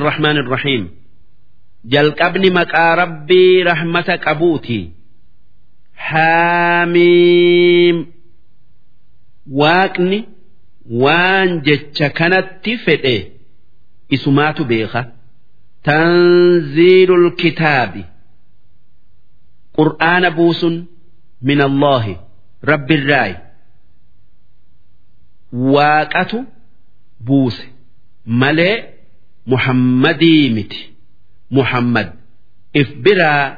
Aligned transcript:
الرحمن 0.00 0.36
الرحيم 0.44 0.82
jalqabni 1.94 2.48
maqaa 2.58 2.92
rabbii 3.02 3.62
rahmata 3.70 4.14
qabuuti 4.26 4.78
haamiim 6.08 7.96
waaqni 9.60 10.18
waan 11.02 11.48
jecha 11.68 12.08
kanatti 12.18 12.72
fedhe 12.84 13.16
isumaatu 14.16 14.62
beeka 14.70 15.02
tanziilul 15.88 17.26
kitaabi 17.42 18.02
qur'aana 19.78 20.28
buusun 20.38 20.74
min 21.48 21.58
allaahi 21.68 22.14
rabbirraayi 22.72 23.36
waaqatu 25.74 26.38
buuse 27.26 27.64
malee 28.42 28.76
muhammadii 29.45 30.49
miti. 30.49 30.81
Muhammad 31.49 32.07
if 32.73 32.89
biraa 33.03 33.57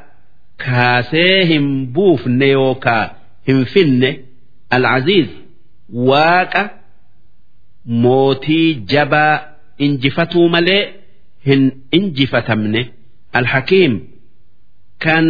kaasee 0.64 1.44
hin 1.50 1.66
buufne 1.94 2.48
yookaa 2.48 3.04
hin 3.48 3.64
finne 3.72 4.10
alcaziiz 4.70 5.28
waaqa 6.08 6.62
mootii 7.86 8.74
jabaa 8.74 9.40
injifatuu 9.78 10.48
malee 10.48 10.82
hin 11.46 11.62
injifatamne. 11.98 12.82
Alhakiim 13.32 14.00
kan 15.04 15.26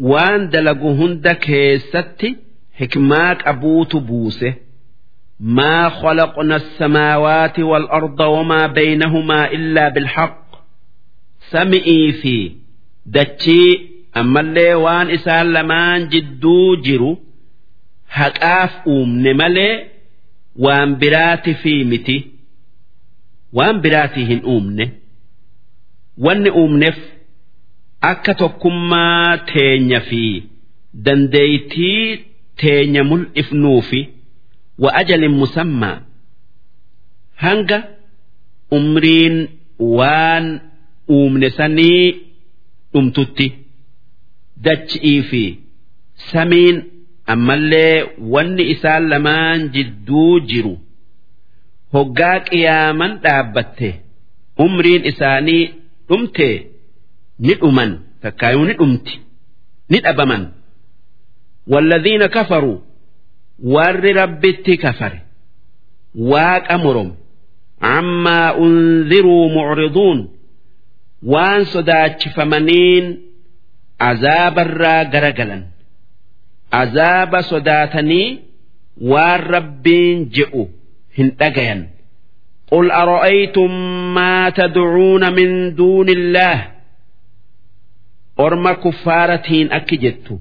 waan 0.00 0.50
dalagu 0.52 0.94
hunda 1.00 1.34
keessatti 1.34 2.36
hikmaa 2.80 3.34
qabuutu 3.44 4.00
buuse 4.00 4.54
ما 5.41 5.89
خلقنا 5.89 6.55
السماوات 6.55 7.59
والأرض 7.59 8.19
وما 8.19 8.67
بينهما 8.67 9.51
إلا 9.51 9.89
بالحق 9.89 10.47
سمئي 11.51 12.11
في 12.11 12.51
دتشي 13.05 13.79
أما 14.17 14.39
اللي 14.39 14.73
وان 14.73 15.09
إسان 15.09 15.53
لمان 15.53 16.09
جدو 16.09 16.75
جرو 16.75 17.17
haqaaf 18.17 18.71
uumne 18.87 19.33
malee 19.39 19.73
waan 20.65 20.95
biraati 21.01 21.53
fi 21.61 21.73
miti 21.89 22.17
waan 23.57 23.81
biraatii 23.83 24.25
hin 24.29 24.41
uumne 24.53 24.85
wanni 26.25 26.49
uumneef 26.61 26.97
akka 28.11 28.33
tokkummaa 28.41 29.37
teenya 29.51 29.99
fi 30.09 30.23
dandeeytii 31.05 32.19
teenya 32.61 33.03
mul'ifnuufi 33.09 34.01
wa 34.83 34.89
ajalin 35.01 35.35
musammaa 35.41 35.97
hanga 37.43 37.77
umriin 38.77 39.35
waan 39.97 40.45
uumne 41.15 41.49
sanii 41.57 42.05
dhumtutti 42.93 43.47
dachi'ii 44.65 45.21
fi 45.29 45.43
samiin 46.31 46.77
ammallee 47.33 47.95
wanni 48.33 48.63
isaan 48.73 49.03
lamaan 49.11 49.59
jidduu 49.75 50.39
jiru 50.49 50.73
hoggaa 51.93 52.37
qiyaaman 52.49 53.11
dhaabbatte 53.23 53.89
umriin 54.65 55.03
isaanii 55.11 55.63
dhumte 56.09 56.47
ni 57.45 57.53
dhuman 57.61 57.91
takkaayuu 58.21 58.65
ni 58.69 58.73
dhumti 58.79 59.13
ni 59.89 59.97
dhabaman 60.07 60.43
والذين 61.73 62.25
كفروا 62.25 62.77
ور 63.63 64.03
ربت 64.15 64.69
كفر 64.71 65.13
واق 66.15 66.71
أمرهم 66.71 67.15
عما 67.81 68.57
أنذروا 68.57 69.55
معرضون 69.55 70.29
وان 71.23 71.63
صداتش 71.65 72.27
فمنين 72.27 73.21
عذاب 74.01 74.59
الرا 74.59 75.03
جرجلا 75.03 75.63
azaaba 76.71 77.39
sodaatanii 77.43 78.39
waan 79.11 79.41
rabbiin 79.55 80.29
je'u 80.35 80.63
hin 81.17 81.29
dhagayan 81.39 81.87
قل 82.71 82.91
أرأيتم 82.91 83.71
ما 84.13 84.49
تدعون 84.49 85.33
من 85.33 85.75
دون 85.75 86.09
الله 86.09 86.71
أرم 88.39 88.71
كفارتين 88.71 89.71
أكجت 89.71 90.39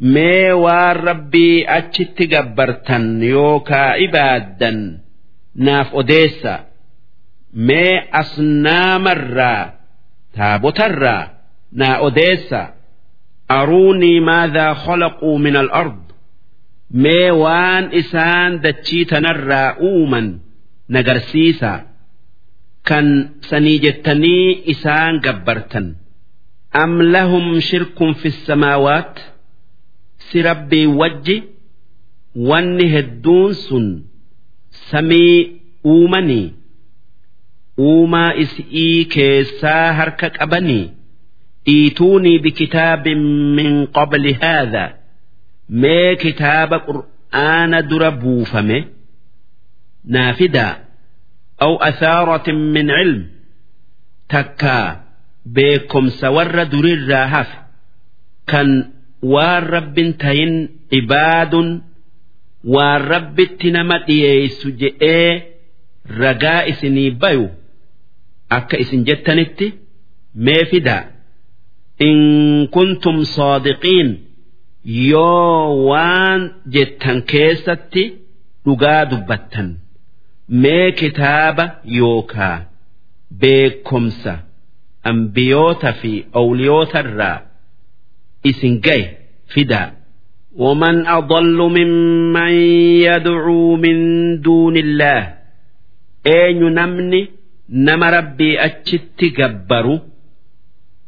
mee 0.00 0.52
waan 0.64 0.96
rabbii 1.06 1.66
achitti 1.78 2.26
gabbartan 2.32 3.22
yookaa 3.22 3.94
ibaaddan 4.06 4.78
naaf 5.64 5.88
odeessa. 6.00 6.54
Mee 7.52 8.08
asnaamarraa 8.20 9.72
taabotarraa 10.36 11.28
naa 11.80 11.98
odeessa. 12.06 12.60
Aruunii 13.58 14.20
maadhaa 14.20 14.74
khalaquu 14.84 15.38
min 15.38 15.56
al-ard 15.56 16.00
mee 17.02 17.30
waan 17.42 17.84
isaan 18.00 18.62
dachii 18.62 19.04
tanarraa 19.10 19.76
uuman 19.88 20.28
nagarsiisa. 20.88 21.72
Kan 22.88 23.06
sanii 23.48 23.78
jettanii 23.84 24.62
isaan 24.72 25.20
gabbartan. 25.24 25.86
Am 26.82 26.92
lahum 27.12 27.60
shirkun 27.60 28.14
fi 28.14 28.30
samaawaat? 28.30 29.14
السماوات 30.29 30.29
سربي 30.29 30.87
وجي 30.87 31.43
واني 32.35 32.99
هدون 32.99 33.53
سن 33.53 34.03
سمي 34.71 35.51
أومني 35.85 36.53
أوما 37.79 38.41
إسئي 38.41 39.03
كيسا 39.03 39.91
هركك 39.91 40.41
أبني 40.41 40.93
ايتوني 41.67 42.37
بكتاب 42.37 43.07
من 43.07 43.85
قبل 43.85 44.35
هذا 44.43 44.93
ما 45.69 46.13
كتاب 46.13 46.73
قرآن 46.73 47.87
دربو 47.87 48.43
فمه 48.43 48.85
نافدا 50.05 50.77
أو 51.61 51.75
أثارة 51.75 52.51
من 52.51 52.91
علم 52.91 53.29
تكا 54.29 55.05
بكم 55.45 56.09
سور 56.09 56.63
درر 56.63 57.07
راهف 57.09 57.49
كان 58.47 58.91
waan 59.22 59.62
rabbin 59.74 60.10
tahin 60.22 60.54
ibaadun 60.98 61.68
waan 62.74 63.00
rabbitti 63.12 63.70
nama 63.76 63.96
dhiyeeysu 64.06 64.68
je'ee 64.80 65.30
ragaa 66.20 66.62
isinii 66.72 67.10
bayu 67.22 67.46
akka 68.58 68.76
isin 68.84 69.04
jettanitti 69.08 69.66
mee 70.46 70.64
fidaa 70.70 71.02
in 72.08 72.20
kuntum 72.74 73.18
saadiqiin 73.36 74.10
yoo 75.10 75.86
waan 75.88 76.40
jettan 76.74 77.18
keessatti 77.32 78.04
dhugaa 78.64 79.04
dubbattan. 79.10 79.68
Mee 80.62 80.92
kitaaba 81.00 81.64
yookaa 81.98 82.56
beekomsa 83.40 84.34
ambiyoota 85.10 85.92
fi 86.00 86.12
owliyootarraa 86.40 87.36
isin 88.43 88.81
gaye 88.81 89.17
fidaa 89.53 89.91
ومن 90.55 91.07
أضل 91.07 91.57
ممن 91.77 92.51
يدعو 93.03 93.75
من 93.75 93.97
دون 94.41 94.77
الله 94.77 95.33
أين 96.27 96.63
نمني 96.63 97.29
نم 97.69 98.03
ربي 98.03 98.65
أتشت 98.65 99.19
جبروا 99.23 99.99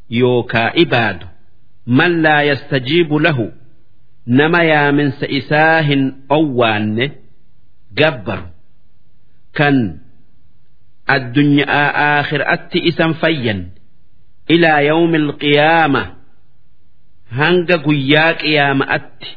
يوكا 0.09 0.81
إباد 0.81 1.19
من 1.87 2.21
لا 2.21 2.41
يستجيب 2.41 3.13
له 3.13 3.51
نما 4.27 4.63
يا 4.63 4.91
من 4.91 5.11
سئساه 5.11 6.11
أوان 6.31 7.11
جبر 7.95 8.39
كان 9.53 9.97
الدنيا 11.09 12.19
آخر 12.19 12.53
أتي 12.53 12.87
إسم 12.87 13.13
فيا 13.13 13.69
إلى 14.51 14.85
يوم 14.85 15.15
القيامة 15.15 16.13
hanga 17.38 17.76
guyyaa 17.86 18.32
qiyaama'atti 18.42 19.30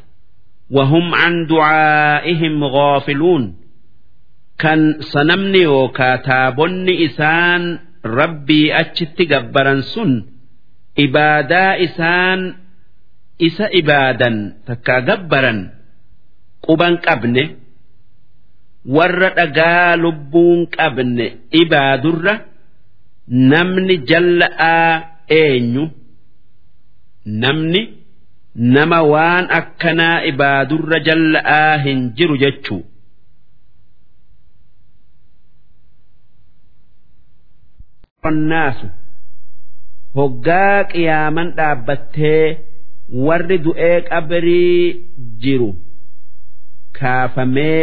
wahum 0.75 1.07
an 1.25 1.33
du'aa'ihim 1.51 2.55
ghaafiluun 2.75 3.43
kan 4.61 4.81
sanamni 5.11 5.61
yookaa 5.69 6.17
taabonni 6.27 6.93
isaan 7.07 7.63
rabbii 8.19 8.67
achitti 8.81 9.23
gabbaran 9.33 9.81
sun 9.93 10.11
ibaadaa 11.05 11.73
isaan 11.87 12.41
isa 13.47 13.65
ibaadan 13.81 14.35
takkaa 14.67 15.01
gabbaran 15.09 15.59
quban 16.65 16.95
qabne 17.05 17.43
warra 18.95 19.29
dhagaa 19.37 19.91
lubbuun 20.03 20.59
qabne 20.77 21.25
ibaadurra 21.61 22.33
namni 23.51 23.95
jalla'aa 24.09 24.89
eenyu. 25.41 25.83
Namni 27.25 27.81
nama 28.75 28.99
waan 29.13 29.45
akkanaa 29.59 30.17
ibaadurra 30.31 30.99
jalla'aa 31.07 31.77
hin 31.85 31.99
jiru 32.19 32.37
jechuu. 32.43 32.81
Annaasu 38.29 38.87
hoggaa 40.19 40.77
qiyaaman 40.91 41.49
dhaabbattee 41.57 42.43
warri 43.27 43.57
du'ee 43.65 43.97
qabrii 44.09 44.77
jiru. 45.45 45.69
Kaafamee 46.99 47.81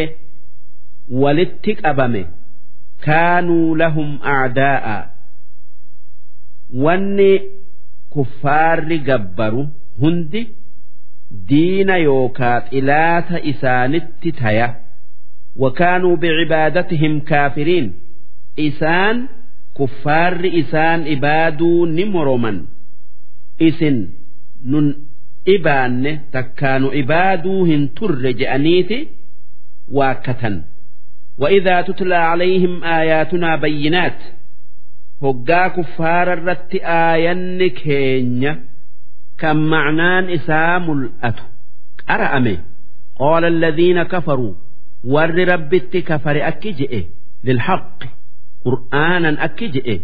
walitti 1.25 1.73
qabame. 1.83 2.23
Kaanuu 3.07 3.69
lahum 3.83 4.11
acdaa'a 4.35 4.97
wanni 6.85 7.31
kuffaarri 8.14 8.98
gabbaru 9.10 9.64
hundi 10.02 10.42
diina 11.50 11.96
yookaa 12.08 12.58
xilaata 12.70 13.38
isaanitti 13.52 14.30
taya 14.42 14.68
wakaanuu 15.64 16.16
bicibaadatihim 16.22 17.16
kaafiriin 17.32 17.88
isaan 18.68 19.18
kuffaarri 19.78 20.50
isaan 20.62 21.02
ibaaduu 21.16 21.86
ni 21.96 22.04
moroman 22.14 22.58
isin 23.68 23.98
nun 24.72 24.88
ibaanne 25.56 26.12
takkaanu 26.38 26.88
ibaaduu 27.02 27.60
hin 27.74 27.84
turre 28.00 28.32
je'aniiti 28.42 29.00
waakkatan 30.00 30.56
وإذا 31.42 31.82
تتلى 31.82 32.16
عليهم 32.32 32.84
آياتنا 32.84 33.56
بينات 33.56 34.20
hoggaa 35.23 35.69
kuffaararratti 35.77 36.79
aayanni 36.99 37.69
keenya 37.81 38.53
kan 39.41 39.59
macnaan 39.73 40.27
isaa 40.37 40.77
mul'atu. 40.87 41.45
Qara'ame. 42.09 42.55
Qaala 43.21 43.47
alladhiina 43.53 44.05
kafaruu 44.13 44.53
warri 45.15 45.45
rabbitti 45.53 45.99
kafare 46.11 46.41
akki 46.51 46.71
je'e. 46.79 47.01
Lilhaqi 47.47 48.09
qur'aanan 48.65 49.37
akki 49.47 49.67
je'e. 49.75 49.97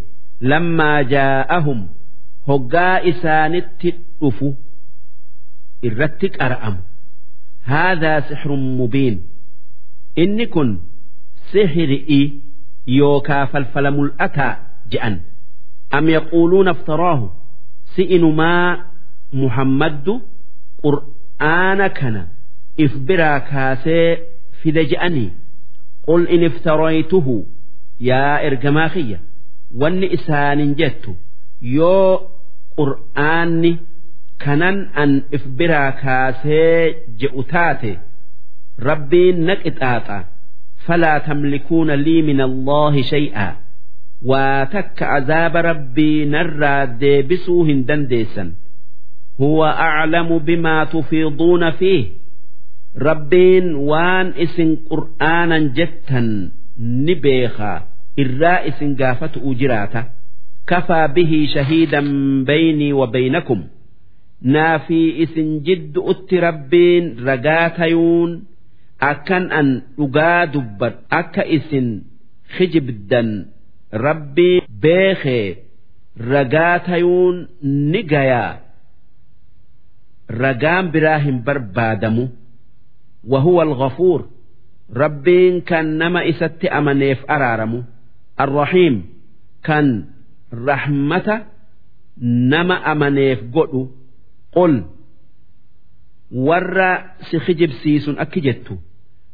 Lammaa 0.50 1.00
jaa'ahum. 1.14 1.80
Hoggaa 2.48 2.96
isaanitti 3.10 3.90
dhufu 4.20 4.48
irratti 5.86 6.26
qara'amu. 6.38 6.80
Haadaa 7.70 8.20
sixrun 8.28 8.62
mubiin. 8.78 9.16
Inni 10.22 10.46
kun 10.54 10.70
sixri'i 11.52 12.20
yookaa 12.98 13.44
falfala 13.52 13.90
mul'ataa. 13.98 14.54
je'an 14.92 15.14
am 15.98 16.06
yaquuluuna 16.16 16.70
aftaraahu 16.76 17.26
si 17.94 18.02
inumaa 18.16 18.68
muhammaddu 19.42 20.14
qur'aana 20.84 21.86
kana 22.00 22.22
if 22.84 22.92
biraa 23.08 23.38
kaasee 23.50 24.08
fide 24.62 24.82
je'anii 24.90 25.30
qul 26.08 26.22
in 26.34 26.42
iftaraytuhu 26.50 27.34
yaa 28.10 28.34
ergamaa 28.48 28.88
kiyya 28.94 29.18
wanni 29.80 30.06
isaanin 30.16 30.70
jettu 30.80 31.12
yoo 31.76 32.12
qur'aanni 32.80 33.72
kanan 34.44 34.76
an 35.02 35.10
if 35.36 35.44
biraa 35.58 35.90
kaasee 36.02 36.96
je'u 37.20 37.42
taate 37.52 37.92
rabbiin 38.88 39.38
na 39.46 39.54
qixaaxa 39.62 40.18
falaa 40.86 41.18
tamlikuuna 41.28 41.94
lii 42.06 42.22
min 42.28 42.40
allaahi 42.48 43.02
shay'aa 43.12 43.50
waa 44.30 44.66
takka 44.66 45.10
azaaba 45.18 45.62
rabbii 45.62 46.24
narraa 46.34 46.86
deebisuu 47.02 47.64
hin 47.64 47.84
dandeessan 47.86 48.50
huwa 49.38 49.68
aclamu 49.88 50.40
bimaa 50.40 50.86
tufiiduuna 50.94 51.72
fiih 51.72 52.04
rabbiin 53.08 53.74
waan 53.90 54.32
isin 54.44 54.70
qur'aanan 54.90 55.64
jettan 55.78 56.28
ni 57.06 57.14
beekaa 57.26 57.78
irraa 58.22 58.60
isin 58.70 58.94
gaafatu'u 59.00 59.54
jiraata 59.60 60.02
kafaa 60.72 61.08
bihii 61.18 61.46
shahiidan 61.54 62.08
baynii 62.48 62.92
wa 63.00 63.06
baynakum 63.16 63.60
naafii 64.56 65.08
isin 65.24 65.48
jiddu'utti 65.68 66.40
rabbiin 66.46 67.04
ragaa 67.28 67.70
tayuun 67.78 68.32
akkan 69.10 69.46
an 69.60 69.68
dhugaa 69.98 70.46
dubbad 70.56 70.94
akka 71.20 71.44
isin 71.58 71.88
hijibdan 72.58 73.30
rabbii 73.92 74.62
beekee 74.68 75.64
ragaa 76.18 76.78
tayuun 76.78 77.48
ni 77.62 78.02
gayaa. 78.02 78.60
Ragaan 80.28 80.90
biraa 80.92 81.18
hin 81.18 81.42
barbaadamu. 81.44 82.28
Wahuwa 83.28 83.62
alghafuur. 83.62 84.28
Rabbiin 84.92 85.62
kan 85.62 85.96
nama 85.98 86.24
isatti 86.24 86.68
amaneef 86.68 87.24
araaramu. 87.28 87.84
Arrahiim. 88.36 89.02
Kan 89.62 90.12
rahmata 90.52 91.46
nama 92.20 92.84
amaneef 92.84 93.40
godhu. 93.52 93.88
Qul. 94.52 94.84
Warra 96.30 97.16
si 97.30 97.40
kijibsiisun 97.40 98.20
akki 98.20 98.40
jettu. 98.40 98.76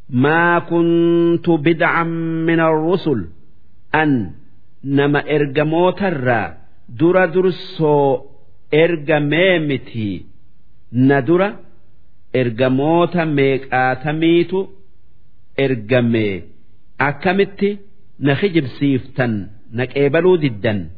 Maa 0.09 0.61
kuntu 0.61 1.57
bid'an 1.57 2.07
min 2.45 2.59
arrusul 2.59 3.35
an 3.91 4.37
أن 4.84 4.90
نما 4.92 5.36
إرجموت 5.36 6.02
الرا 6.02 6.54
درا 6.88 7.26
درسو 7.26 8.20
إرجميمتي 8.74 10.24
ندرا 10.92 11.56
إرجموت 12.36 13.16
ميك 13.16 13.74
آتميتو 13.74 14.68
إرجمي 15.60 16.42
أكمتي 17.00 17.78
نخجب 18.20 18.66
سيفتن 18.66 19.48
نكيبلو 19.72 20.36
ددا 20.36 20.90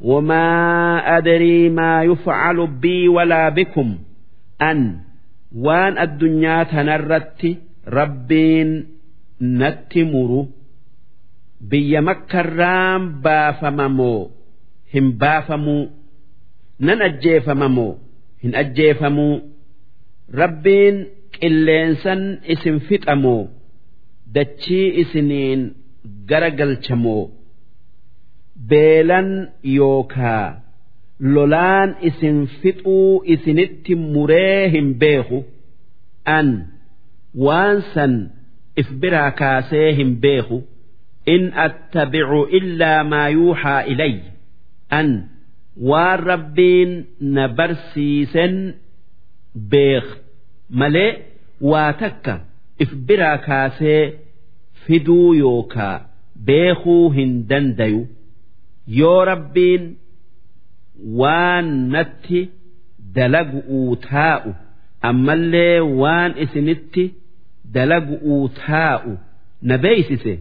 وما 0.00 0.98
أدري 1.18 1.68
ما 1.68 2.02
يفعل 2.04 2.66
بي 2.66 3.08
ولا 3.08 3.48
بكم 3.48 3.98
أن 4.62 4.98
وان 5.56 5.98
الدنيا 5.98 6.62
تنرتي 6.62 7.56
rabbiin 7.86 8.86
natti 9.40 10.04
muru 10.04 10.48
Biyya 11.69 12.01
makkarraan 12.07 13.01
baafamamoo 13.25 14.21
hin 14.93 15.07
baafamuu 15.21 15.83
nan 16.87 16.99
ajjeefamamoo 17.07 17.91
hin 18.43 18.53
ajjeefamuu. 18.61 19.35
Rabbiin 20.41 20.95
qilleensan 21.39 22.21
isin 22.53 22.77
fixamoo 22.87 23.41
dachii 24.35 24.87
isiniin 25.01 25.61
gara 26.29 26.49
galchamoo. 26.59 27.23
Beelan 28.69 29.29
yookaa 29.77 30.47
lolaan 31.33 31.89
isin 32.09 32.37
fixuu 32.61 33.23
isinitti 33.33 33.93
muree 33.95 34.69
hin 34.73 34.87
beeku. 35.01 35.39
An 36.37 36.47
waan 37.45 37.77
san 37.93 38.13
if 38.81 38.87
biraa 39.01 39.31
kaasee 39.41 39.89
hin 39.97 40.11
beeku 40.23 40.57
yuuxaa 43.37 43.81
ilay 43.93 44.15
an 44.99 45.09
waan 45.89 46.19
rabbiin 46.31 46.91
na 47.35 47.43
barsiisen 47.57 48.55
beek 49.71 50.07
malee 50.79 51.11
waa 51.71 51.91
takka 52.01 52.33
if 52.83 52.91
biraa 53.07 53.37
kaasee 53.47 54.01
fiduu 54.85 55.33
yookaa 55.43 55.95
beekuu 56.47 57.09
hin 57.17 57.31
dandayu 57.49 58.01
yoo 58.99 59.19
rabbiin 59.31 59.83
waan 61.21 61.67
natti 61.93 62.41
dalagu'uu 63.15 63.95
taa'u 64.09 64.49
ammallee 65.09 65.79
waan 66.01 66.31
isinitti 66.45 67.03
dalagu'uu 67.77 68.43
taa'u 68.65 69.11
na 69.69 69.75
beeysise 69.85 70.33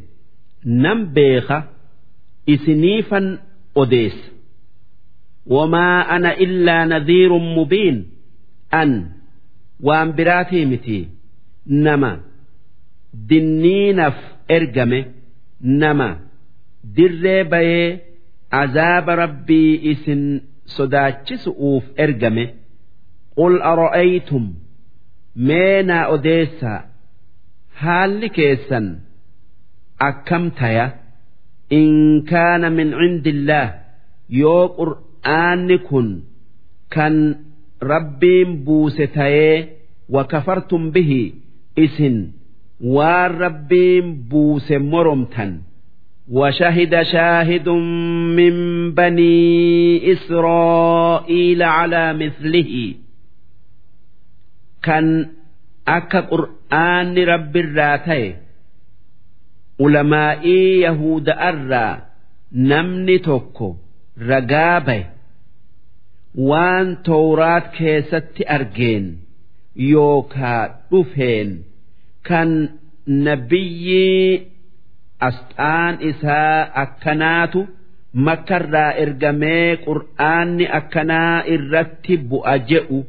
nan 0.65 0.99
beeka 1.15 1.59
isiniifan 2.47 3.27
odeessa. 3.83 4.29
Wamaa 5.55 5.99
ana 6.15 6.31
illaa 6.45 6.85
nadhiirun 6.93 7.47
mubiin. 7.57 7.99
An 8.81 8.91
waan 9.87 10.09
biraatii 10.17 10.67
miti 10.73 10.99
nama 11.67 12.11
dinniinaf 13.29 14.17
ergame 14.57 15.01
nama 15.83 16.09
dirree 16.97 17.45
bayee 17.53 18.01
azaaba 18.63 19.13
rabbii 19.23 19.73
isin 19.93 20.23
sodaachisu'uuf 20.77 21.85
ergame 22.05 22.45
qul 23.39 23.55
ara'aytum 23.73 24.45
meenaa 25.49 26.07
odeessaa 26.17 26.81
haalli 27.83 28.29
keessan 28.39 28.87
akkam 30.10 30.44
taya 30.60 30.86
in 31.80 31.90
kaana 32.32 32.68
min 32.78 32.90
cindillaah 33.00 33.68
yoo 34.42 34.64
qur'aanni 34.80 35.78
kun 35.88 36.08
kan 36.96 37.16
rabbiin 37.92 38.50
buuse 38.66 39.06
tayee 39.18 39.58
wakafartum 40.16 40.84
bihi 40.96 41.22
isin 41.86 42.18
waan 42.96 43.32
rabbiin 43.46 44.06
buuse 44.30 44.76
moromtan 44.92 45.52
وشهد 46.40 46.94
شاهد 47.04 47.70
من 48.38 48.56
بني 48.94 49.42
إسرائيل 50.14 51.64
على 51.64 52.14
مثله 52.14 52.72
كان 54.84 55.30
أكا 55.88 56.20
قرآن 56.20 57.18
رب 57.18 57.58
الراتي 57.58 58.36
ulamaa'ii 59.79 60.81
Yahuda'arraa 60.83 61.93
namni 62.71 63.19
tokko 63.29 63.69
ragaa 64.31 64.81
bahe 64.87 65.05
waan 66.51 66.97
tooraat 67.09 67.67
keessatti 67.79 68.43
argeen 68.57 69.07
yookaa 69.93 70.63
dhufeen 70.91 71.51
kan 72.29 72.51
nabiyyi 73.07 74.47
asxaan 75.29 75.95
isaa 76.11 76.59
akkanaatu 76.85 77.61
makkarraa 78.27 78.91
ergamee 79.05 79.77
qur'aanni 79.87 80.67
akkanaa 80.79 81.45
irratti 81.55 82.15
bu'a 82.31 82.55
jedhu 82.71 83.01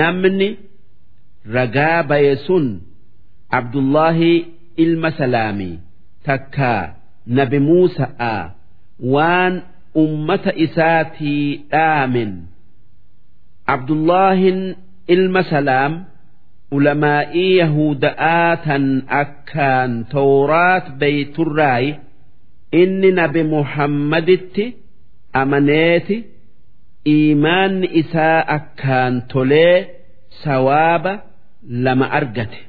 namni 0.00 0.48
ragaa 1.56 2.02
baye 2.10 2.34
sun 2.46 2.66
Abdullahi. 3.60 4.34
Ilma 4.84 5.10
salaamii 5.20 5.74
takkaa 6.26 6.82
nabi 7.38 7.58
muusa'a 7.68 8.34
waan 9.14 9.54
ummata 10.02 10.52
isaatii 10.66 11.46
dhaamen 11.72 12.32
abdullaahin 13.74 14.60
ilma 15.14 15.42
salaam 15.50 15.92
ulamaa'ii 16.76 17.50
yahuda'aa 17.62 18.56
tan 18.66 18.84
akkaan 19.22 19.92
tawraat 20.14 20.86
beeyturraayi 21.00 21.90
inni 22.82 23.10
nabi 23.20 23.42
muhammaditti 23.54 24.64
amaneeti 25.42 26.16
iimaanni 27.14 27.88
isaa 28.02 28.38
akkaan 28.56 29.14
tolee 29.32 29.76
sawaaba 30.44 31.12
lama 31.84 32.06
argate 32.18 32.60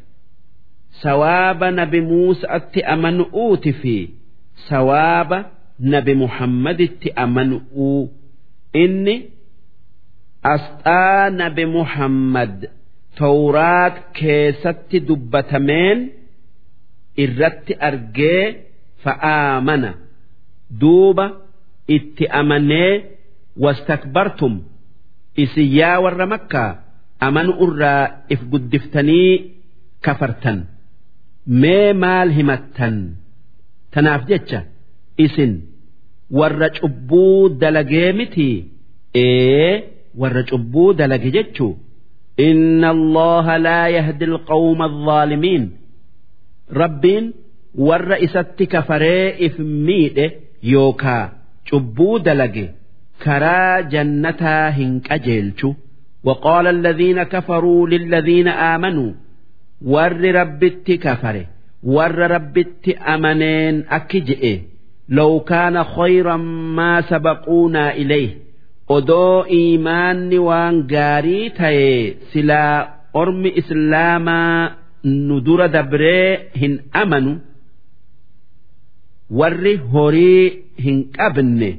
sawaaba 1.05 1.67
nabi 1.79 2.00
muusa'atti 2.09 2.79
amanu'uuti 2.93 3.71
fi 3.81 3.95
sawaaba 4.69 5.38
nabi 5.93 6.13
muhammaditti 6.24 7.09
amanu'uu. 7.24 8.01
Inni 8.83 9.15
asxaa 10.53 11.29
nabi 11.39 11.63
muhammad 11.75 12.55
tawraat 13.19 13.95
keessatti 14.17 14.97
dubbatameen 15.07 16.00
irratti 17.24 17.74
argee 17.89 18.43
fa'aamana. 19.03 19.91
Duuba 20.81 21.25
itti 21.95 22.25
amanee 22.41 22.91
wastakbartum. 23.63 24.53
Isin 25.43 25.67
yaa 25.79 25.97
warra 26.03 26.25
makkaa 26.33 26.71
amanu 27.27 27.51
irraa 27.65 28.03
if 28.33 28.41
guddiftanii 28.51 29.31
kafartan 30.05 30.59
mee 31.62 31.92
maal 32.02 32.28
himattan 32.38 32.97
tanaaf 33.92 34.23
jecha 34.30 34.61
isin 35.25 35.52
warra 36.38 36.68
cubbuu 36.78 37.49
dalagee 37.62 38.11
mitii 38.18 38.56
ee 39.25 39.73
warra 40.20 40.42
cubbuu 40.50 40.90
dalage 41.00 41.30
jechuu 41.38 41.73
إن 42.50 42.85
الله 42.85 43.56
لا 43.56 43.88
يهدي 43.88 44.25
القوم 44.25 44.82
الظالمين 44.82 45.70
ربين 46.73 47.32
والرئيسة 47.75 48.42
كفري 48.73 49.47
إفميد 49.47 50.30
يوكا 50.62 51.32
شبو 51.64 52.18
دلقي 52.18 52.68
كرا 53.23 53.80
جنتا 53.80 54.68
هنك 54.68 55.12
أجيلشو 55.12 55.75
وقال 56.25 56.66
الذين 56.66 57.23
كفروا 57.23 57.88
للذين 57.88 58.49
آمنوا 58.49 59.12
warri 59.82 60.32
rabbitti 60.32 60.98
kafare 61.05 61.44
warra 61.96 62.27
rabbitti 62.36 62.91
amaneen 63.13 63.75
akki 63.98 64.20
je'e 64.27 64.53
low 65.17 65.34
kaana 65.50 65.82
khayran 65.96 66.44
maa 66.77 67.01
sabaquunaa 67.10 67.91
ilayhi 68.03 68.36
odoo 68.96 69.46
imaanni 69.62 70.38
waan 70.48 70.75
gaarii 70.94 71.50
ta'e 71.60 71.89
silaa 72.32 72.75
ormi 73.22 73.50
islaamaa 73.62 74.72
nu 75.27 75.36
dura 75.48 75.67
dabree 75.75 76.29
hin 76.62 76.74
amanu 77.01 77.34
warri 79.39 79.75
horii 79.94 80.44
hin 80.86 80.98
qabne 81.17 81.70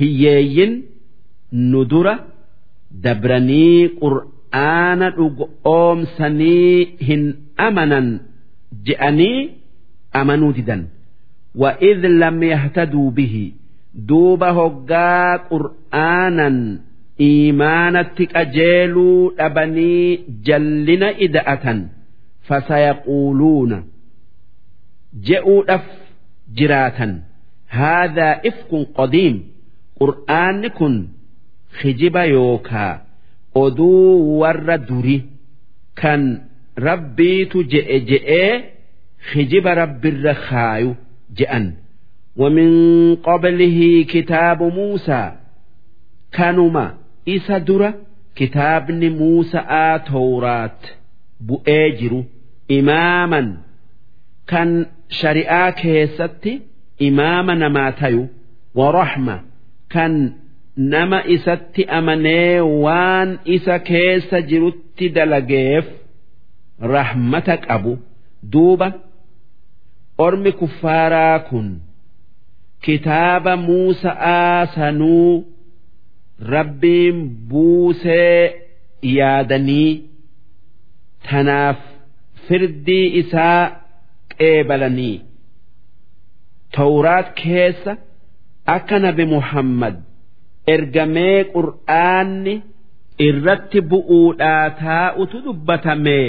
hiyyeeyyin 0.00 0.72
nu 1.70 1.84
dura 1.92 2.14
dabranii 3.04 3.88
qur'a 4.00 4.22
qur'aana 4.55 5.09
dhugoomsanii 5.17 6.97
hin 7.07 7.23
amanan 7.67 8.07
je'anii 8.89 9.49
amanuu 10.23 10.53
didan 10.53 10.83
وإذ 11.55 12.07
لم 12.07 12.43
يهتدوا 12.43 13.11
به 13.11 13.51
duuba 14.07 14.49
hoggaa 14.51 15.37
qur'aanan 15.51 16.57
iimaanatti 17.19 18.25
qajeeluu 18.33 19.31
dhabanii 19.37 20.19
jallina 20.47 21.09
ida'atan 21.25 21.79
fasayaquuluuna 22.47 23.79
je'uudhaf 25.27 25.85
jiraatan 26.59 27.11
haadhaa 27.79 28.39
ifkun 28.51 28.83
qadiim 28.99 29.35
qur'aanni 30.01 30.69
kun 30.79 30.95
kijiba 31.81 32.23
yookaa 32.35 32.93
oduu 33.55 34.39
warra 34.39 34.77
duri 34.77 35.17
kan 35.95 36.21
rabbiitu 36.87 37.63
je'e 37.71 37.97
je'ee 38.09 38.53
kijiba 39.31 39.75
rabbirra 39.75 40.33
kaayu 40.47 40.95
je'an. 41.39 41.73
ومن 42.37 42.71
قبله 43.15 44.05
كتاب 44.09 44.63
موسى 44.63 45.31
كانما 46.31 46.93
إسا 47.29 47.57
درة 47.57 47.93
كتاب 48.35 48.91
موسى 48.91 49.99
تورات 50.07 50.87
بؤجر 51.41 52.23
إماما 52.71 53.57
كان 54.47 54.85
شريعة 55.09 55.69
كيستي 55.69 56.61
إماما 57.01 57.53
نماتيو 57.53 58.27
ورحمة 58.75 59.41
كان 59.89 60.33
nama 60.76 61.18
isatti 61.34 61.84
amanee 61.98 62.60
waan 62.60 63.38
isa 63.44 63.78
keessa 63.78 64.40
jirutti 64.48 65.08
dalageef 65.16 65.86
rahmata 66.80 67.56
qabu. 67.66 67.98
Duuba 68.52 68.88
ormi 70.18 70.52
kuffaaraa 70.52 71.38
kun 71.48 71.68
kitaaba 72.84 73.56
muusaa 73.56 74.66
sanuu 74.74 75.44
rabbiin 76.52 77.18
buusee 77.48 78.40
yaadanii 79.02 79.92
tanaaf 81.30 81.78
firdii 82.48 83.06
isaa 83.20 83.62
qeebalanii. 84.38 85.16
Tawraat 86.76 87.28
keessa 87.42 87.92
akka 88.76 88.98
nabi 89.04 89.24
muhammad 89.34 89.96
ergamee 90.74 91.38
qur'aanni 91.54 92.54
irratti 93.28 93.80
bu'uudhaa 93.90 94.64
taa'utu 94.82 95.36
dubbatamee 95.46 96.28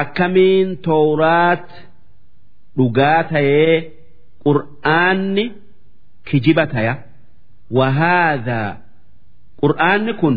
akkamiin 0.00 0.68
tawraat 0.88 1.66
dhugaa 2.76 3.20
ta'ee 3.32 3.74
qur'aanni 4.44 5.44
kijiba 6.28 6.64
taya? 6.72 6.94
Wahaadaa 7.78 8.70
qur'aanni 9.62 10.12
kun 10.20 10.36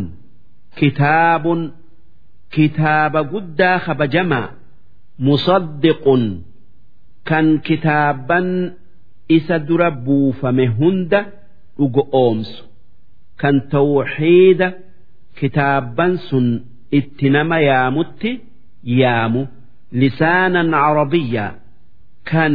kitaabun 0.80 1.62
kitaaba 2.56 3.20
guddaa 3.32 3.78
kabajamaa 3.86 4.48
musaddiqun 5.28 6.24
kan 7.30 7.48
kitaaban 7.68 8.48
isa 9.38 9.56
dura 9.68 9.90
buufame 10.06 10.66
hunda 10.78 11.20
dhugo 11.78 12.04
oomsu 12.24 12.64
kan 13.42 13.56
tawxiida 13.74 14.68
kitaaban 15.40 16.14
sun 16.28 16.48
itti 17.00 17.28
nama 17.36 17.58
yaamutti 17.70 18.32
yaamu. 19.02 19.42
Lisaanan 20.02 20.70
carabiyyaa 20.82 21.52
kan 22.32 22.54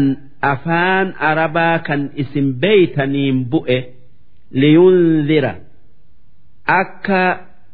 afaan 0.52 1.08
arabaa 1.28 1.78
kan 1.86 2.02
isin 2.22 2.46
beeytaniin 2.62 3.38
bu'e 3.50 3.78
liyunzira 4.60 5.52
akka 6.80 7.22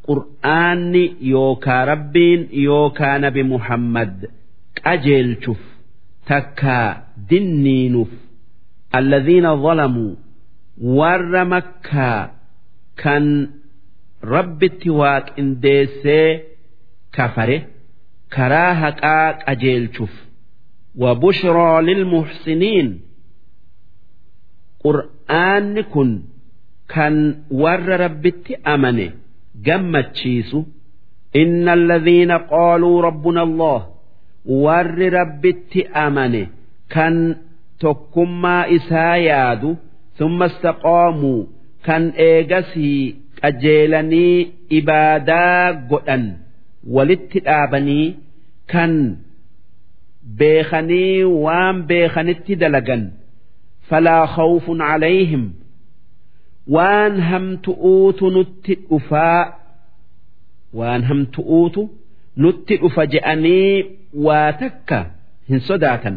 qur'aanni 0.06 1.04
yookaa 1.32 1.82
rabbiin 1.92 2.40
yookaa 2.66 3.16
nabi 3.24 3.42
muhammad 3.52 4.14
qajeelchuuf 4.82 5.62
takkaa 6.30 6.88
dinniinuuf 7.30 8.12
alladhiina 8.98 9.50
zalamuu 9.64 10.12
warra 10.98 11.42
makkaa 11.54 12.20
kan 13.03 13.25
rabbitti 14.33 14.89
waaqindeessee 14.99 16.29
kafare 17.17 17.57
karaa 18.35 18.73
haqaa 18.83 19.27
qajeelchuuf 19.45 20.13
وبشرى 21.03 21.71
للمحسنين 21.87 22.87
qur'aanni 24.83 25.83
kun 25.93 26.09
kan 26.93 27.15
warra 27.61 27.95
rabbitti 28.03 28.53
amane 28.73 29.07
gammachiisu 29.67 30.59
inna 31.41 31.71
alladhiina 31.77 32.37
qaaluu 32.53 32.97
rabbuna 33.07 33.41
allah 33.47 33.79
warri 34.65 35.07
rabbitti 35.19 35.81
amane 36.05 36.43
kan 36.93 37.15
tokkummaa 37.81 38.63
isaa 38.77 39.15
yaadu 39.29 39.69
thumma 40.17 40.45
istaqaamuu 40.51 41.41
kan 41.86 42.02
eegasii 42.28 42.98
qajeelanii 43.40 44.36
ibaadaa 44.78 45.72
godhan 45.90 46.24
walitti 46.96 47.38
dhaabanii 47.46 48.06
kan 48.72 48.92
beekanii 50.38 51.24
waan 51.44 51.76
beekanitti 51.90 52.54
dalagan. 52.62 53.02
Falaa 53.88 54.26
khawfun 54.34 54.78
calayhim 54.88 55.44
waan 56.74 57.14
hamtu'uutu 57.30 58.30
nutti 58.36 58.74
dhufaa 58.88 59.40
waan 60.78 61.02
hamtu'uutu 61.10 61.82
nutti 62.42 62.74
dhufa 62.82 63.02
je'anii 63.14 63.84
waa 64.26 64.52
takka 64.62 64.98
hin 65.48 65.60
sodaatan. 65.68 66.16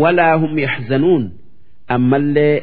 Walaa 0.00 0.34
hum 0.40 0.58
yaxzanuun 0.66 1.24
ammallee 1.96 2.54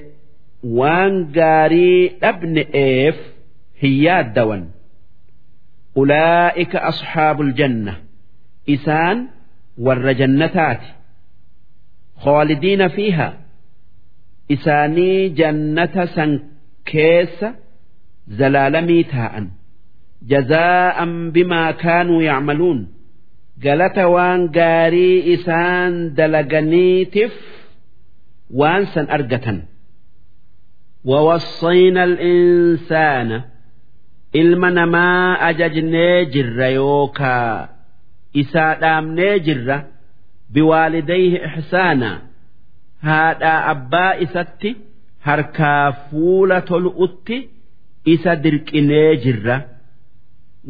waan 0.79 1.15
gaarii 1.37 2.01
dhabne'eef 2.21 3.17
hin 3.81 3.93
yaaddawan 4.05 4.63
ulaa'ika 6.01 6.79
asxaabul 6.91 7.51
janna 7.59 7.93
isaan 8.75 9.17
warra 9.87 10.13
jannataati 10.21 10.89
khaalidiina 12.23 12.87
fiiha 12.95 13.27
isaanii 14.55 15.19
jannata 15.39 16.03
san 16.15 16.31
keessa 16.91 17.49
zalaalamii 18.39 19.03
taa'an 19.13 19.45
jazaa'an 20.33 21.11
bimaa 21.37 21.71
kaanuu 21.83 22.21
yacmaluun 22.29 22.79
galata 23.65 24.03
waan 24.15 24.41
gaarii 24.57 25.17
isaan 25.35 25.93
dalaganiitiif 26.17 27.33
waan 28.59 28.83
san 28.93 29.05
argatan 29.17 29.57
ووصينا 31.04 32.04
الإنسان 32.04 33.42
ilma 34.34 34.70
namaa 34.70 35.38
ajajnee 35.48 36.24
jirra 36.34 36.68
yookaa 36.68 37.68
isaa 38.42 38.74
dhaamnee 38.82 39.38
jirra 39.46 39.76
biwaalidayhi 40.54 41.38
ixsaanaa 41.48 42.16
haadhaa 43.08 43.58
abbaa 43.72 44.12
isatti 44.26 44.70
harkaa 45.26 45.86
fuula 46.10 46.58
tolu'utti 46.70 47.36
isa 48.14 48.32
dirqinee 48.44 49.10
jirra 49.24 49.56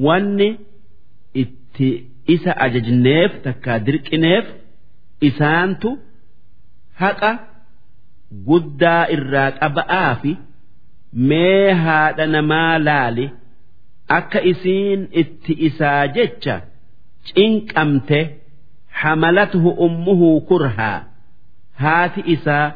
wanni 0.07 0.49
itti 1.43 1.89
isa 2.35 2.53
ajajneef 2.67 3.33
takkaa 3.47 3.79
dirqineef 3.87 4.47
isaantu 5.29 5.91
haqa 7.03 7.31
guddaa 8.49 9.05
irraa 9.17 9.51
qaba'aa 9.61 10.11
fi 10.23 10.33
mee 11.31 11.69
haadha 11.85 12.27
namaa 12.35 12.75
laali 12.89 13.27
akka 14.19 14.41
isiin 14.53 15.01
itti 15.23 15.53
isaa 15.69 16.03
jecha 16.19 16.57
cinqamte 17.33 18.21
حملته 19.01 19.65
أمه 19.87 20.41
كرها 20.49 20.93
haati 21.83 22.21
isaa 22.35 22.67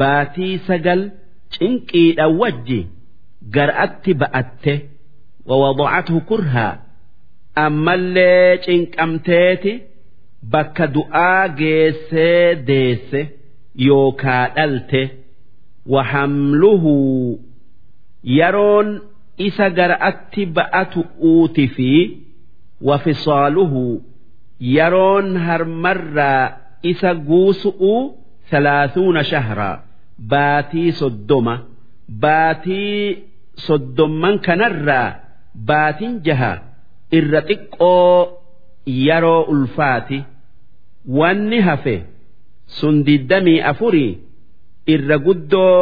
baatii 0.00 0.54
sagal 0.68 1.00
cinqiidha 1.54 2.26
wajji 2.40 2.80
gar'atti 3.54 4.12
ba'atte 4.20 4.74
wawadacathu 5.50 6.16
kurhaa 6.30 6.72
ammallee 7.64 8.50
cinqamteeti 8.66 9.72
bakka 10.52 10.84
du'aa 10.96 11.42
geessee 11.60 12.54
deesse 12.68 13.20
yookaa 13.75 14.49
dhalte 14.55 15.01
wahamluhu 15.85 17.39
yeroon 18.23 19.01
isa 19.37 19.69
gara 19.69 19.97
gara'atti 19.97 20.45
ba'atu 20.45 21.05
uuti 21.21 21.67
fi 21.67 21.89
wafisaaluhu 22.81 24.01
yeroon 24.59 25.37
harmarraa 25.37 26.51
isa 26.83 27.15
guusu'u 27.15 28.17
salaasuuna 28.51 29.23
shahraa 29.23 29.81
baatii 30.19 30.91
soddoma 30.91 31.57
baatii 32.09 33.23
soddoman 33.55 34.39
kanarraa 34.39 35.15
baatin 35.55 36.21
jaha 36.23 36.53
irra 37.11 37.41
xiqqoo 37.41 38.39
yeroo 38.87 39.41
ulfaati 39.49 40.25
wanni 41.07 41.61
hafe. 41.61 42.12
sun 42.79 42.95
diddamii 43.07 43.59
afurii 43.71 44.11
irra 44.93 45.17
guddoo 45.25 45.77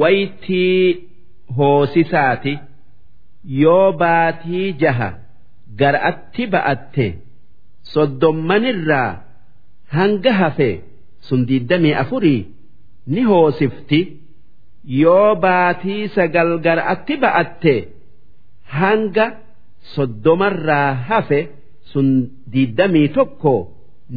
waytii 0.00 0.84
hoosisaati 1.56 2.54
yoo 3.62 3.86
baatii 4.02 4.66
jaha 4.82 5.08
gar'atti 5.80 6.44
ba'atte 6.54 7.06
soddommanirraa 7.92 9.10
hanga 9.96 10.32
hafe 10.40 10.70
sun 11.28 11.40
diddamii 11.50 11.94
afurii 12.02 12.40
ni 13.14 13.22
hoosifti 13.30 14.00
yoo 15.02 15.30
baatii 15.44 16.02
sagal 16.16 16.50
gar'atti 16.66 17.14
ba'atte 17.24 17.74
hanga 18.80 19.26
soddomarraa 19.94 20.88
hafe 21.08 21.40
sun 21.92 22.08
diddamii 22.52 23.08
tokko 23.16 23.54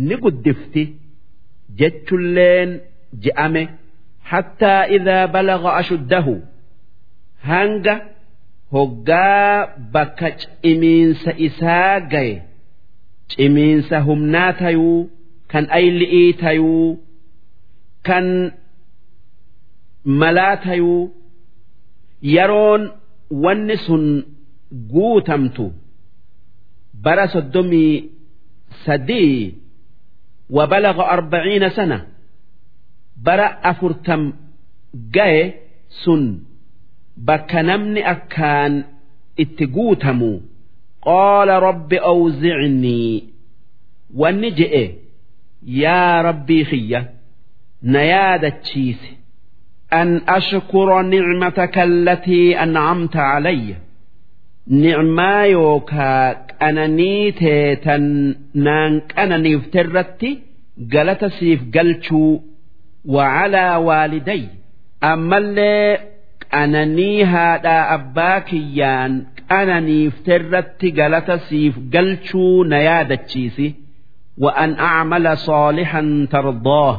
ni 0.07 0.15
guddifti. 0.23 0.83
Jechulleen 1.79 2.69
je'ame 3.23 3.63
hattaa 4.31 4.81
idaa 4.97 5.27
balaga 5.33 5.69
ashuddahu. 5.81 6.35
Hanga 7.49 7.95
hoggaa 8.73 9.67
bakka 9.93 10.27
cimiinsa 10.41 11.31
isaa 11.47 11.99
gaye 12.11 12.35
cimiinsa 13.31 13.97
humnaa 14.07 14.51
tayuu 14.61 14.99
kan 15.51 15.65
ayli'ii 15.79 16.29
tayuu 16.43 16.87
kan 18.07 18.25
malaa 20.19 20.55
tayuu 20.65 21.01
yeroon 22.35 22.81
wanni 23.43 23.77
sun 23.85 24.05
guutamtu 24.93 25.65
bara 27.03 27.25
soddomii 27.33 27.93
sadii 28.85 29.55
وبلغ 30.50 31.00
أربعين 31.00 31.68
سنة 31.68 32.06
برا 33.22 33.46
أفرتم 33.64 34.32
جاي 34.94 35.54
سن 36.04 36.38
بكنمن 37.16 37.98
أكان 37.98 38.84
اتقوتمو 39.40 40.40
قال 41.02 41.48
رب 41.48 41.92
أوزعني 41.94 43.24
والنجئ 44.14 44.92
يا 45.66 46.22
ربي 46.22 46.64
خية 46.64 47.10
نيادة 47.82 48.48
تشيس 48.48 48.98
أن 49.92 50.20
أشكر 50.28 51.02
نعمتك 51.02 51.78
التي 51.78 52.62
أنعمت 52.62 53.16
علي 53.16 53.76
نعما 54.66 55.44
يوكا 55.46 56.32
qananii 56.61 57.25
teetan 57.41 58.05
naan 58.65 58.93
qananiifte 59.13 59.77
irratti 59.83 60.29
galata 60.93 61.29
siif 61.37 61.59
galchuu 61.75 62.31
wacalaa 63.15 63.75
waaliday. 63.87 64.43
Ammallee 65.11 65.87
qananii 66.53 67.23
haadhaa 67.33 67.83
abbaa 67.95 68.39
kiyyaan 68.49 69.13
qananiifte 69.49 70.31
irratti 70.39 70.87
galata 70.99 71.35
siif 71.47 71.73
galchuu 71.93 72.63
na 72.69 72.77
yaadachiisi. 72.87 73.67
Wa'an 74.43 74.71
acmala 74.89 75.33
soolixan 75.45 76.09
tardoo. 76.31 76.91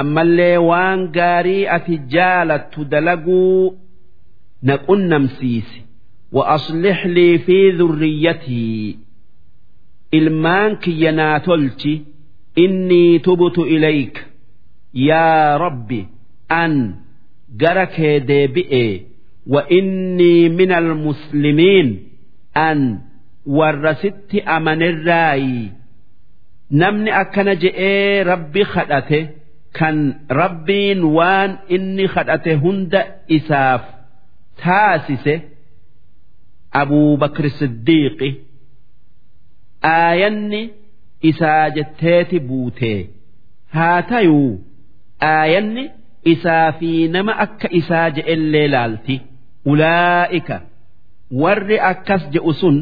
Ammallee 0.00 0.56
waan 0.70 1.00
gaarii 1.16 1.62
ati 1.76 1.94
jaalattu 2.14 2.80
dalaguu 2.92 3.76
na 4.66 4.74
qunnamsiisi. 4.86 5.78
وأصلح 6.31 7.05
لي 7.05 7.37
في 7.37 7.71
ذريتي 7.71 8.97
إلمانك 10.13 10.87
يناتلتي 10.87 12.01
إني 12.57 13.19
تبت 13.19 13.59
إليك 13.59 14.25
يا 14.93 15.57
ربي 15.57 16.05
an 16.49 16.73
gara 17.57 17.85
kee 17.95 18.19
deebi'ee 18.29 19.01
wa 19.53 19.61
innii 19.77 20.49
min 20.57 20.71
almuslimiin 20.71 21.89
an 22.67 22.79
warra 23.57 23.93
sitti 24.01 24.39
amanirraayi 24.55 25.71
namni 26.81 27.11
akkana 27.21 27.53
je'ee 27.63 28.23
rabbi 28.29 28.61
kadhate 28.73 29.19
kan 29.77 29.97
rabbiin 30.39 31.01
waan 31.17 31.51
inni 31.75 32.05
kadhate 32.15 32.53
hunda 32.63 33.01
isaaf 33.37 33.83
taasise 34.61 35.35
Abuu 36.72 37.16
Bakri 37.16 37.50
Siddiiqi 37.58 38.30
aayanni 39.82 40.62
isaa 41.30 41.70
jetteeti 41.76 42.38
buutee 42.48 42.98
haa 43.76 44.02
tayuu 44.10 44.52
aayanni 45.30 45.84
isaa 46.32 46.72
fi 46.78 46.90
nama 47.14 47.32
akka 47.44 47.68
isaa 47.80 48.10
je'ellee 48.16 48.68
laalti. 48.74 49.16
Ulaa'ika 49.70 50.56
warri 51.42 51.78
akkas 51.90 52.22
je'u 52.34 52.52
sun 52.60 52.76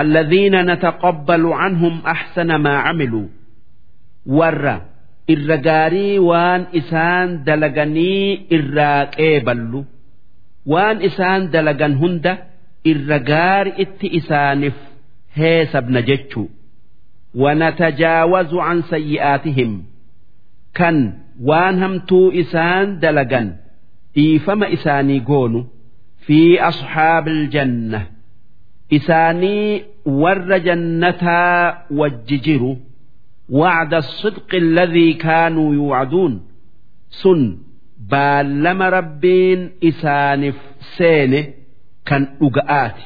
alladhiina 0.00 0.60
nataqabbalu 0.70 1.50
canhum 1.60 1.94
axsana 2.14 2.56
maa 2.64 2.82
camiluu 2.86 3.26
warra 4.38 4.74
irra 5.34 5.56
gaarii 5.66 6.18
waan 6.28 6.62
isaan 6.80 7.28
dalaganii 7.46 8.46
irraa 8.56 9.00
qeeballu. 9.16 9.80
Waan 10.72 10.98
isaan 11.08 11.42
dalagan 11.54 11.94
hunda 12.00 12.32
دلغن 12.85 12.95
هند 12.95 13.11
الرجار 13.11 13.67
ات 13.67 14.05
إسانف 14.05 14.73
هيسب 15.33 15.89
نجتشو 15.89 16.47
ونتجاوز 17.35 18.53
عن 18.53 18.81
سيئاتهم 18.81 19.83
كان 20.73 21.13
وان 21.41 21.83
همتو 21.83 22.31
إسان 22.31 22.99
دلغن 22.99 23.55
إيفما 24.17 24.73
إساني 24.73 25.19
قونو 25.19 25.65
في 26.19 26.61
أصحاب 26.61 27.27
الجنة 27.27 28.07
إساني 28.93 29.83
ور 30.05 30.57
جنتا 30.57 31.77
والججر 31.91 32.77
وعد 33.49 33.93
الصدق 33.93 34.55
الذي 34.55 35.13
كانوا 35.13 35.73
يوعدون 35.73 36.41
سن 37.09 37.57
بالما 38.09 38.89
ربين 38.89 39.71
إسانف 39.83 40.55
سينه 40.97 41.47
kan 42.08 42.22
dhuga'aati. 42.40 43.04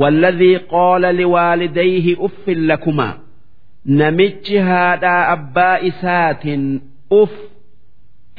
Walladhii 0.00 0.58
qaala 0.74 1.08
liwaalidayhi 1.20 2.12
uffin 2.26 2.60
lakumaa 2.70 3.14
namichi 4.00 4.56
haadhaa 4.68 5.22
abbaa 5.34 5.76
isaatiin 5.90 6.64
uf 7.20 7.32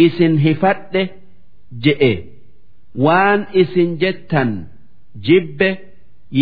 isin 0.06 0.34
hifadhe 0.46 1.04
je'e. 1.84 2.14
Waan 3.06 3.42
isin 3.62 3.90
jettan 4.02 4.52
jibbe 5.28 5.70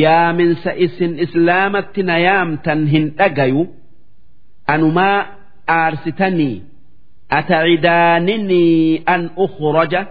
yaaminsa 0.02 0.72
isin 0.86 1.14
islaamatti 1.26 2.02
na 2.10 2.16
yaamtan 2.28 2.82
hin 2.94 3.06
dhagayu. 3.18 3.64
Anumaa 4.74 5.20
aarsitanii 5.68 6.62
atacidaaninii 7.40 9.02
an 9.06 9.22
ukhraja? 9.46 10.02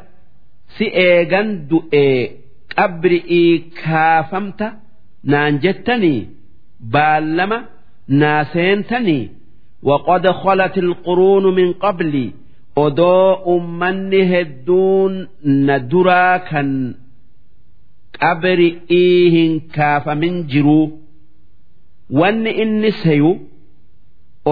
Si 0.79 0.85
eegan 1.07 1.49
du'ee 1.71 2.40
qabrii 2.77 3.49
kaafamta 3.83 4.67
naan 5.33 5.55
jettanii 5.65 6.21
baallama 6.95 7.59
naa 8.21 8.43
seentanii 8.55 9.23
waqad 9.89 10.25
khalat 10.43 10.75
ilquruunu 10.83 11.49
min 11.59 11.69
qablii 11.85 12.29
odoo 12.85 13.29
ummanni 13.55 14.21
hedduun 14.33 15.15
na 15.67 15.77
duraa 15.91 16.37
kan 16.51 16.71
qabrii 18.21 19.31
hin 19.37 19.53
kaafamin 19.77 20.37
jiruu 20.53 20.85
wanni 22.21 22.51
inni 22.65 22.91
sayu 23.03 23.31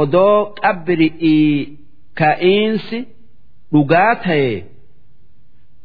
odoo 0.01 0.37
qabrii 0.63 1.45
ka'iinsi 2.21 2.99
dhugaa 3.73 4.13
ta'e 4.25 4.51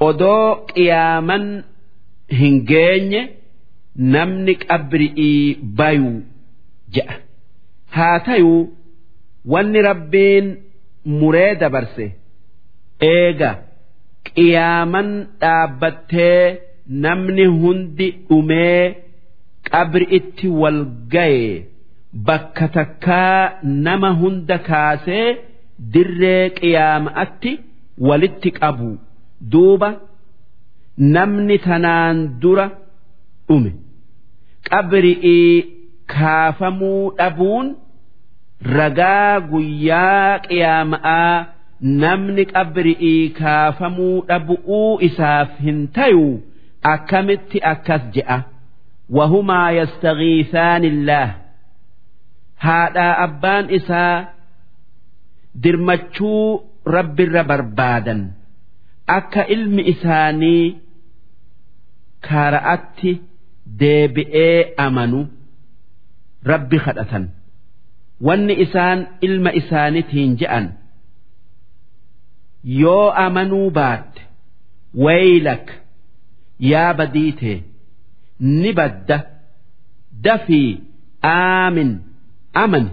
odoo 0.09 0.47
qiyaaman 0.73 1.43
hin 2.39 2.55
geenye 2.71 3.21
namni 4.15 4.53
qabri'ii 4.63 5.39
bayuu 5.79 6.17
je'a 6.97 7.15
haa 7.95 8.17
tayuu 8.27 8.61
wanni 9.53 9.79
rabbiin 9.89 10.47
muree 11.19 11.51
dabarse 11.61 12.05
eega 13.13 13.51
qiyaaman 14.29 15.09
dhaabbattee 15.41 16.43
namni 17.05 17.45
hundi 17.61 18.07
dhumee 18.29 18.83
qabri 19.71 20.05
itti 20.19 20.47
wal 20.61 20.79
gaye 21.15 21.51
bakka 22.27 22.65
takkaa 22.77 23.41
nama 23.87 24.09
hunda 24.21 24.57
kaasee 24.69 25.27
dirree 25.93 26.43
qiyaama'atti 26.59 27.51
walitti 28.07 28.49
qabu. 28.59 28.89
Duuba 29.51 29.89
namni 30.97 31.57
tanaan 31.65 32.17
dura 32.41 32.67
dhume. 33.47 33.71
Qabri'ii 34.69 35.65
kaafamuu 36.13 37.11
dhabuun 37.17 37.67
ragaa 38.77 39.39
guyyaa 39.51 40.39
qiyaama'aa 40.47 41.45
namni 42.03 42.43
qabri'ii 42.53 43.29
kaafamuu 43.39 44.17
dhabu'uu 44.29 44.99
isaaf 45.07 45.49
hin 45.65 45.79
tayu 45.95 46.27
akkamitti 46.93 47.57
akkas 47.73 48.03
je'a? 48.15 48.37
Wahumaa 49.17 49.71
yastagiisaani 49.79 50.87
illaah 50.93 51.29
haadhaa 52.65 53.13
abbaan 53.25 53.65
isaa 53.77 54.15
dirmachuu 55.63 56.61
rabbirra 56.95 57.43
barbaadan. 57.43 58.21
Akka 59.17 59.43
ilmi 59.55 59.81
isaanii 59.93 60.63
kaara'atti 62.27 63.11
deebi'ee 63.79 64.57
amanu 64.85 65.19
rabbi 66.51 66.77
kadhatan. 66.85 67.23
Wanni 68.27 68.53
isaan 68.65 68.99
ilma 69.27 69.51
isaanitiin 69.59 70.31
je'an. 70.41 70.65
Yoo 72.81 73.07
amanuu 73.25 73.69
baatte 73.77 74.21
waylak 75.05 75.65
yaa 76.71 76.93
badiitee 76.99 77.57
ni 78.61 78.69
badda 78.79 79.17
dafii 80.25 80.69
aamin 81.31 81.91
amani 82.63 82.91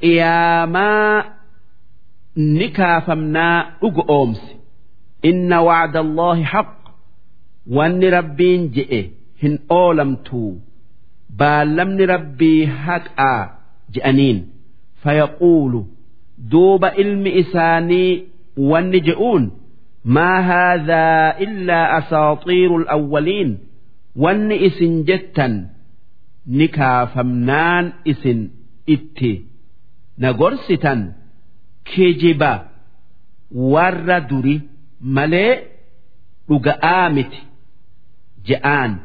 qiyaamaa 0.00 1.24
ni 2.56 2.66
kaafamnaa 2.78 3.58
dhugu 3.80 4.02
oomsi. 4.16 4.50
Inna 5.30 5.58
wacda 5.68 6.00
allaahi 6.06 6.42
haq 6.54 6.70
wanni 7.66 8.10
rabbiin 8.10 8.68
je'e 8.76 9.00
hin 9.42 9.58
oolamtu. 9.80 10.42
Baallamni 11.38 12.06
rabbii 12.06 12.64
haqaa 12.84 13.40
je'aniin. 13.94 14.38
Fayaquulu 15.02 15.80
duuba 16.50 16.88
ilmi 17.02 17.30
isaanii 17.42 18.22
wanni 18.70 19.00
je'uun 19.08 19.44
maa 20.14 20.42
haadhaa 20.48 21.34
illaa 21.46 21.86
asaaxiiru 21.98 22.76
alawwaliin 22.82 23.50
wanni 24.24 24.56
isin 24.68 24.94
jettan 25.08 25.54
ni 26.46 26.68
kaafamnaan 26.76 27.92
isin 28.04 28.40
itti 28.94 29.32
na 30.18 30.32
gorsitan. 30.32 31.00
Kijiba 31.84 32.52
warra 33.72 34.20
duri 34.20 34.56
malee 35.00 35.52
dhuga'aa 36.48 37.08
miti. 37.16 37.40
جآن 38.45 38.95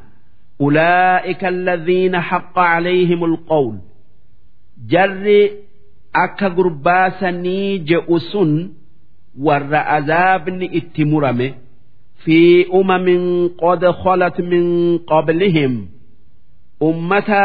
أولئك 0.60 1.44
الذين 1.44 2.20
حق 2.20 2.58
عليهم 2.58 3.24
القول 3.24 3.78
جر 4.88 5.50
أكا 6.16 6.48
قرباسني 6.48 7.78
جئسن 7.78 8.70
warra 9.46 9.80
azaabni 9.96 10.66
itti 10.78 11.04
murame 11.04 11.46
fi 12.24 12.66
umamin 12.80 13.22
qad 13.60 13.82
khalat 14.02 14.36
min 14.50 14.64
qablihim 15.10 15.74
ummata 16.88 17.42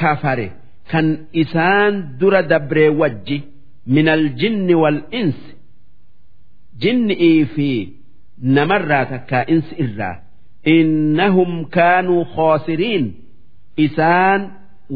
kafare 0.00 0.48
kan 0.90 1.06
isaan 1.42 1.94
dura 2.18 2.42
dabree 2.50 2.90
wajji 3.00 3.38
min 3.94 4.06
aljinni 4.14 4.74
wal 4.82 4.98
insi 5.20 5.52
jinni'ii 6.82 7.44
fi 7.54 7.68
namarraa 8.56 9.04
takkaa 9.12 9.44
insi 9.54 9.72
irraa 9.84 10.16
innahum 10.65 11.65
kaanuu 11.75 12.23
khoosiriin 12.35 13.05
isaan 13.85 14.41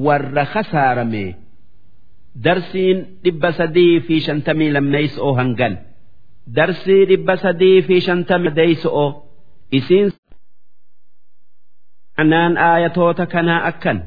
warra 0.06 0.46
khasaarame 0.54 1.26
darsiin 2.46 2.98
dhibba 3.24 3.50
sadii 3.60 4.00
fi 4.08 4.16
shantamii 4.26 4.72
lammeeysa'oo 4.76 5.34
hangan 5.40 5.74
darsii 6.58 7.04
dhibba 7.10 7.36
sadii 7.44 7.82
fi 7.88 7.96
shantami 8.08 8.50
deeyso'o 8.60 9.08
isiin 9.78 10.08
anaan 12.22 12.54
aayatoota 12.70 13.26
kanaa 13.34 13.62
akkan 13.70 14.00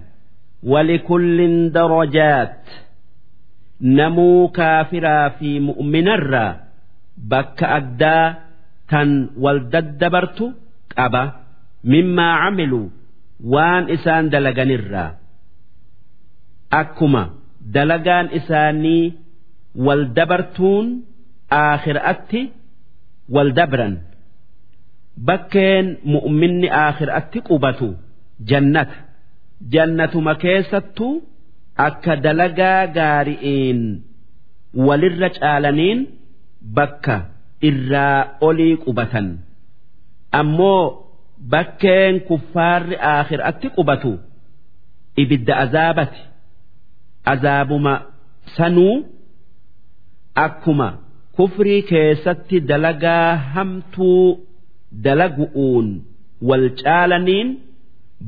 walikullin 0.73 1.57
darajaat 1.75 2.64
namuu 3.99 4.49
kaafiraa 4.59 5.31
fi 5.38 5.51
mu'minarraa 5.68 6.53
bakka 7.31 7.66
addaa 7.79 8.27
tan 8.90 9.11
wal 9.42 9.61
daddabartu 9.73 10.46
qaba 10.96 11.23
mimmaa 11.93 12.35
camiluu 12.45 12.87
waan 13.53 13.85
isaan 13.97 14.31
dalaganirraa 14.33 15.11
akkuma 16.81 17.23
dalagaan 17.75 18.27
isaanii 18.38 19.05
wal 19.87 20.03
dabartuun 20.16 20.87
aakhiraatti 21.62 22.43
wal 23.35 23.51
dabran. 23.59 23.95
Bakkeen 25.27 25.87
mu'minni 26.12 26.69
aakhiraatti 26.83 27.38
qubatu 27.49 27.88
jannata. 28.51 28.97
Jannatuma 29.73 30.35
keessattuu 30.43 31.14
akka 31.87 32.14
dalagaa 32.25 32.87
gaari'iin 32.97 33.81
walirra 34.87 35.29
caalaniin 35.38 36.01
bakka 36.77 37.16
irraa 37.69 38.19
olii 38.49 38.75
qubatan. 38.85 39.27
Ammoo 40.40 40.83
bakkeen 41.53 42.14
kuffaarri 42.29 42.96
aakhiraatti 43.12 43.68
qubatu 43.76 44.12
ibidda 45.22 45.55
azaabati. 45.64 46.20
Azaabuma 47.33 47.94
sanuu 48.57 48.96
akkuma 50.44 50.88
kufrii 51.37 51.83
keessatti 51.90 52.57
dalagaa 52.70 53.29
hamtuu 53.55 54.24
dalagu'uun 55.05 55.88
wal 56.48 56.66
caalaniin 56.83 57.48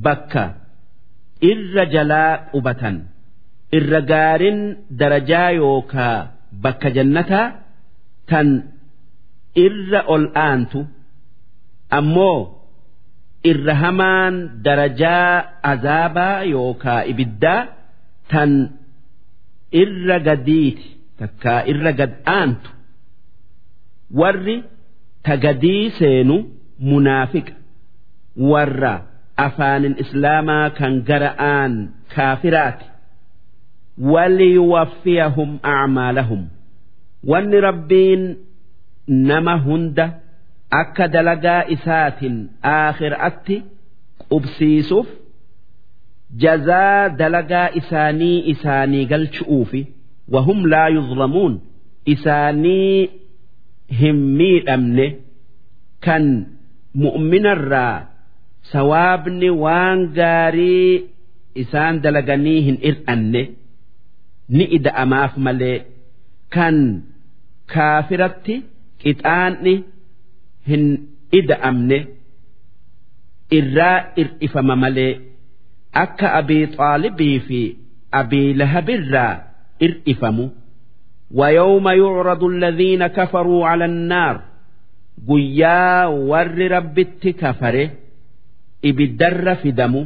bakka 0.04 0.44
irra 1.50 1.84
jalaa 1.94 2.32
qubatan 2.52 2.96
irra 3.78 4.00
gaariin 4.10 4.60
darajaa 5.00 5.50
yookaa 5.60 6.16
bakka 6.64 6.88
jannataa 6.96 7.46
tan 8.30 8.48
irra 9.66 10.00
ol 10.14 10.24
aantu 10.46 10.80
ammoo 11.98 12.38
irra 13.50 13.74
hamaan 13.82 14.34
darajaa 14.64 15.30
azaabaa 15.72 16.42
yookaa 16.54 17.00
ibiddaa 17.12 17.60
tan 18.32 18.52
irra 19.82 20.18
gadiiti 20.28 20.86
takkaa 21.22 21.60
irra 21.72 21.92
gad 22.00 22.12
aantu 22.36 22.70
warri 24.20 24.56
tagadii 25.28 25.84
seenu 25.98 26.36
munaafiqa 26.90 27.54
warra 28.50 28.94
afaanin 29.46 29.94
islaamaa 30.04 30.66
kan 30.78 30.92
gara'aan 31.10 31.72
kaafiraati 32.14 32.86
waliyuwaffiyahum 34.12 35.50
acmaalahum. 35.62 36.42
Wanni 37.30 37.58
rabbiin 37.68 38.22
nama 39.08 39.54
hunda 39.64 40.06
akka 40.80 41.04
dalagaa 41.14 41.62
isaatiin 41.76 42.36
aakhiraatti 42.74 43.56
qubsiisuuf 44.30 45.08
jazaa 46.44 47.08
dalagaa 47.20 47.68
isaanii 47.80 48.38
isaanii 48.52 49.04
galchu'uufi 49.12 49.82
wahum 50.34 50.60
laa 50.74 50.88
yuzlamuun 50.96 51.54
isaanii 52.14 53.10
hin 54.00 54.18
miidhamne 54.40 55.06
kan 56.06 56.24
mu'minarraa 57.04 57.96
sawaabni 58.72 59.50
waan 59.64 60.00
gaarii 60.18 60.90
isaan 61.62 61.94
dalaganii 62.04 62.58
hin 62.68 62.76
ir'anne 62.90 63.42
ni 64.56 64.64
ida'amaaf 64.78 65.32
malee 65.46 65.78
kan 66.56 66.76
kaafiratti 67.74 68.54
qixaanni 69.02 69.74
hin 70.69 70.83
ida'amne 71.39 71.97
irraa 73.57 73.97
ir'ifama 74.21 74.75
malee 74.83 75.11
akka 76.03 76.27
abii 76.39 76.65
xaalibii 76.77 77.39
fi 77.47 77.59
abii 78.21 78.53
lahabirraa 78.53 79.33
ir'ifamu 79.87 80.47
ويوم 81.31 81.87
يعرض 81.87 82.43
الذين 82.43 83.07
كفروا 83.07 83.67
على 83.67 83.85
النار 83.85 84.35
guyyaa 85.27 86.09
warri 86.29 86.67
rabbitti 86.67 87.33
kafare 87.33 87.83
ibiddarra 88.89 89.55
fidamu 89.55 90.01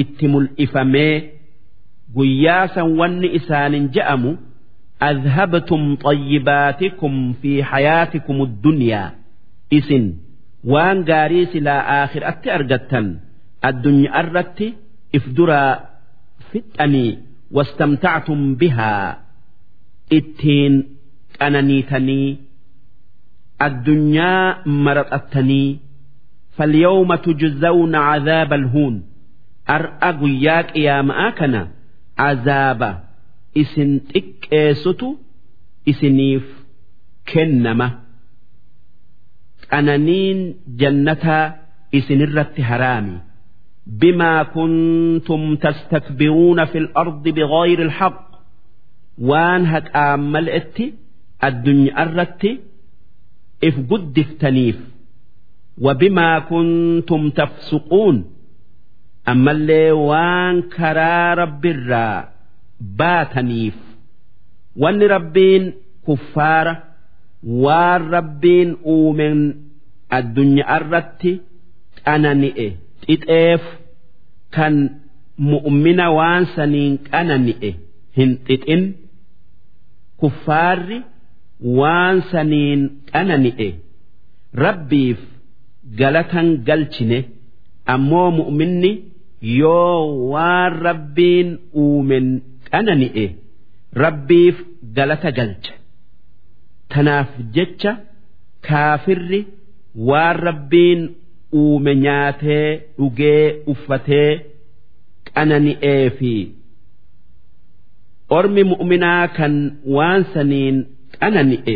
itti 0.00 0.28
mul'ifamee 0.32 1.14
guyyaa 2.16 2.68
san 2.74 2.88
wanni 2.98 3.28
isaanin 3.38 3.88
je'amu 3.94 4.32
أذهبتم 5.02 5.96
طيباتكم 5.96 7.32
في 7.42 7.64
حياتكم 7.64 8.42
الدنيا 8.42 9.12
إسن 9.72 10.14
وان 10.64 11.04
قاريس 11.04 11.56
لا 11.56 12.04
آخر 12.04 12.28
أت 12.28 12.48
أرجتا 12.48 13.20
الدنيا 13.64 14.18
أردت 14.20 14.74
إفدرا 15.14 15.80
فتني 16.52 17.18
واستمتعتم 17.50 18.54
بها 18.54 19.22
إتين 20.12 20.84
أنانيتني 21.42 22.36
الدنيا 23.62 24.68
مرتني 24.68 25.78
فاليوم 26.56 27.14
تجزون 27.14 27.94
عذاب 27.94 28.52
الهون 28.52 29.02
أرأى 29.70 30.12
قياك 30.12 30.76
يا 30.76 31.02
مآكنا 31.02 31.68
عذاب 32.18 33.04
isin 33.62 33.90
xiqqeessutu 34.10 35.08
isiniif 35.90 36.46
kennama 37.30 37.88
qananiin 39.71 40.39
jannataa 40.81 41.45
isinirratti 41.97 42.61
haraami. 42.69 43.15
Bimaa 43.99 44.41
kuntum 44.55 45.43
tastakbiruuna 45.63 46.63
fil 46.71 46.87
ardi 47.01 47.31
bigayri 47.37 47.83
alhaq 47.89 48.17
waan 49.29 49.63
haqaan 49.73 50.21
mal'etti 50.33 50.85
addunyaa 51.47 52.03
irratti 52.05 52.51
if 53.67 53.75
guddiftaniif. 53.89 54.77
Wabimaa 55.85 56.37
kuntum 56.51 57.23
tafsuquun. 57.37 58.17
Ammallee 59.31 59.91
waan 60.09 60.55
karaa 60.75 61.29
rabbirraa 61.41 62.17
baataniif. 62.99 63.77
Wanni 64.81 65.05
rabbiin 65.15 65.63
kuffaara 66.05 66.73
waan 67.63 68.01
rabbiin 68.15 68.69
uumen 68.93 69.39
addunyaa 70.17 70.77
irratti 70.81 71.31
qanani'e 72.05 72.67
xixeef 73.05 73.63
kan 74.55 74.75
mu'mina 75.51 76.05
waan 76.17 76.43
saniin 76.55 76.93
qanani'e 77.11 77.69
hin 78.17 78.31
xixin 78.47 78.83
kuffaarri 80.19 80.99
waan 81.79 82.17
saniin 82.31 82.81
qanani'e. 83.13 83.69
Rabbiif 84.65 85.19
galatan 85.99 86.47
galchine 86.67 87.19
ammoo 87.93 88.29
mu'minni 88.39 88.91
yoo 89.59 90.29
waan 90.31 90.71
rabbiin 90.87 91.49
uumen 91.83 92.27
qanani'e 92.71 93.25
rabbiif 94.03 94.55
galata 94.97 95.29
galcha 95.39 95.73
tanaaf 96.93 97.29
jecha 97.55 97.91
kaafirri 98.67 99.41
waan 100.09 100.35
rabbiin 100.47 101.01
uume 101.61 101.93
nyaatee 102.05 102.67
dhugee 102.97 103.43
uffatee 103.73 104.31
qanani'ee 105.33 106.09
fi 106.17 106.33
ormi 108.37 108.63
mu'minaa 108.71 109.25
kan 109.37 109.53
waan 109.95 110.21
saniin 110.33 110.77
qanani'e 111.19 111.75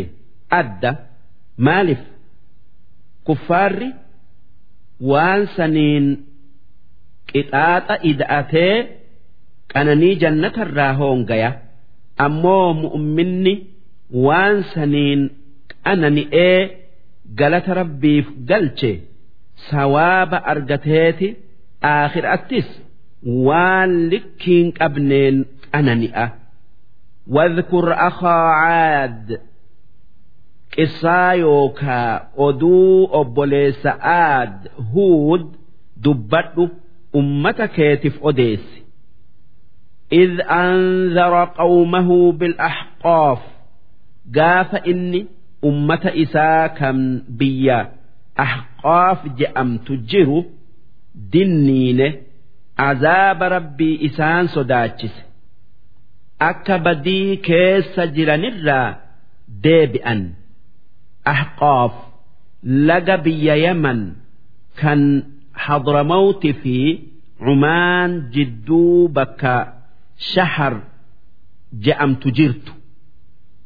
adda 0.59 0.91
maaliif 1.65 2.03
kuffaarri 3.27 3.89
waan 5.11 5.41
saniin 5.55 6.05
qixaaxa 7.31 7.95
ida'atee 8.11 8.75
qananii 9.73 10.15
jannatarraa 10.21 10.93
hoongaya. 10.99 11.49
Ammoo 12.25 12.67
mu'minni 12.83 13.53
waan 14.26 14.56
saniin 14.72 15.20
qanani'ee 15.84 16.58
galata 17.40 17.72
rabbiif 17.80 18.26
galche 18.50 18.92
sawaaba 19.70 20.38
argateeti 20.52 21.28
aakhiraattis 21.92 22.68
waan 23.46 23.90
likkiin 24.12 24.66
qabneen 24.80 25.36
qanani'a 25.72 26.26
واذكر 27.36 27.92
أخا 28.08 28.36
عاد 28.62 29.40
qissaa 30.76 31.34
yookaa 31.34 32.12
oduu 32.46 33.08
obboleessa 33.20 33.92
aad 34.00 34.56
huud 34.92 35.44
dubbadhu 36.04 36.64
ummata 37.20 37.66
keetiif 37.76 38.16
odeessi 38.28 38.78
إذ 40.12 40.40
أنذر 40.40 41.34
قومه 41.44 42.32
بالأحقاف 42.32 43.38
gaafa 44.37 44.77
inni 44.91 45.21
ummata 45.69 46.11
isaa 46.23 46.69
kan 46.79 46.97
biyya 47.39 47.79
ahqaaf 48.45 49.19
je'amtu 49.39 49.93
jiru 50.09 50.39
dinniine 51.33 52.07
azaaba 52.89 53.45
rabbii 53.55 53.95
isaan 54.07 54.45
sodaachise. 54.55 55.21
Akka 56.49 56.75
badii 56.85 57.37
keessa 57.47 58.03
jiranirraa 58.15 58.89
deebi'an. 59.63 60.21
Ahqaaf 61.33 61.93
laga 62.87 63.15
biyya 63.25 63.55
yaman 63.65 63.99
kan 64.81 65.01
hadramawti 65.65 66.51
fi 66.61 66.77
cumaan 67.43 68.11
jidduu 68.33 69.07
bakka 69.15 69.55
shahar 70.33 70.73
je'amtu 71.85 72.27
jirtu. 72.37 72.71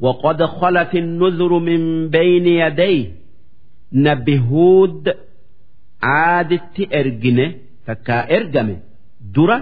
وقد 0.00 0.42
خلت 0.42 0.94
النذر 0.94 1.58
من 1.58 2.08
بين 2.08 2.46
يديه 2.46 3.11
نبهود 3.92 5.14
عادت 6.02 6.76
ارجنه 6.94 7.54
تكا 7.87 8.37
ارجمه 8.37 8.76
دره 9.35 9.58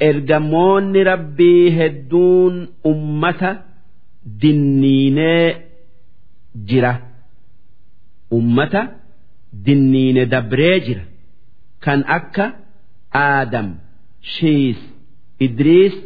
ergamoonni 0.00 1.00
rabbii 1.10 1.70
hedduun 1.78 2.54
ummata 2.90 3.50
dinniinee 4.40 5.46
jira 6.68 6.92
ummata 8.38 8.82
dinniine 9.66 10.22
dabree 10.32 10.76
jira 10.86 11.04
kan 11.84 12.00
akka 12.18 12.44
aadam 13.26 13.68
shiis 14.34 14.80
idriis 15.46 15.96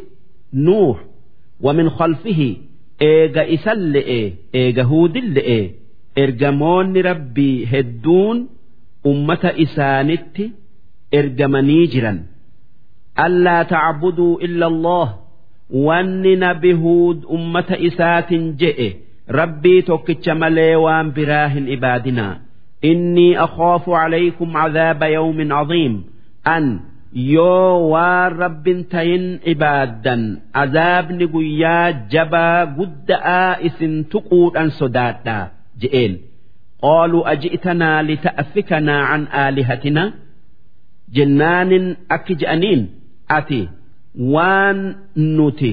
nuux 0.65 0.97
wamin 1.65 1.89
khalfihi 1.97 2.49
eega 3.11 3.43
isan 3.55 3.81
le'e 3.95 4.21
eega 4.61 4.83
huudin 4.91 5.27
le'e 5.37 5.59
ergamoonni 6.23 7.01
rabbii 7.09 7.65
hedduun 7.71 8.37
ummata 9.11 9.51
isaanitti 9.65 10.51
ergamanii 11.19 11.87
jiran 11.95 12.19
ألا 13.19 13.63
تعبدوا 13.63 14.41
إلا 14.41 14.67
الله 14.67 15.15
وان 15.69 16.39
نبهود 16.39 17.25
أمة 17.25 17.69
إسات 17.87 18.33
جئ 18.33 18.93
ربي 19.29 19.81
توكتش 19.81 20.29
ملي 20.29 20.75
وان 20.75 21.11
براه 21.11 21.53
إبادنا 21.57 22.41
إني 22.85 23.43
أخاف 23.43 23.89
عليكم 23.89 24.57
عذاب 24.57 25.03
يوم 25.03 25.53
عظيم 25.53 26.03
أن 26.47 26.79
yoo 27.12 27.88
waa 27.92 28.28
rabbin 28.28 28.84
tahin 28.92 29.40
ibaaddan 29.52 30.22
azaabni 30.62 31.26
guyyaa 31.34 31.92
jabaa 32.12 32.66
gudda'aa 32.78 33.58
isin 33.68 33.94
tuquudhan 34.12 34.70
sodaadha 34.78 35.36
je'een. 35.80 36.12
qaaluu 36.84 37.24
aji'tanaa 37.32 37.98
lita'fikanaa 38.08 39.02
an 39.14 39.22
aalihatina 39.42 40.02
jennaanin 41.16 41.86
akki 42.16 42.34
je'aniin 42.40 42.82
ati 43.38 43.60
waan 44.34 44.78
nuti 45.36 45.72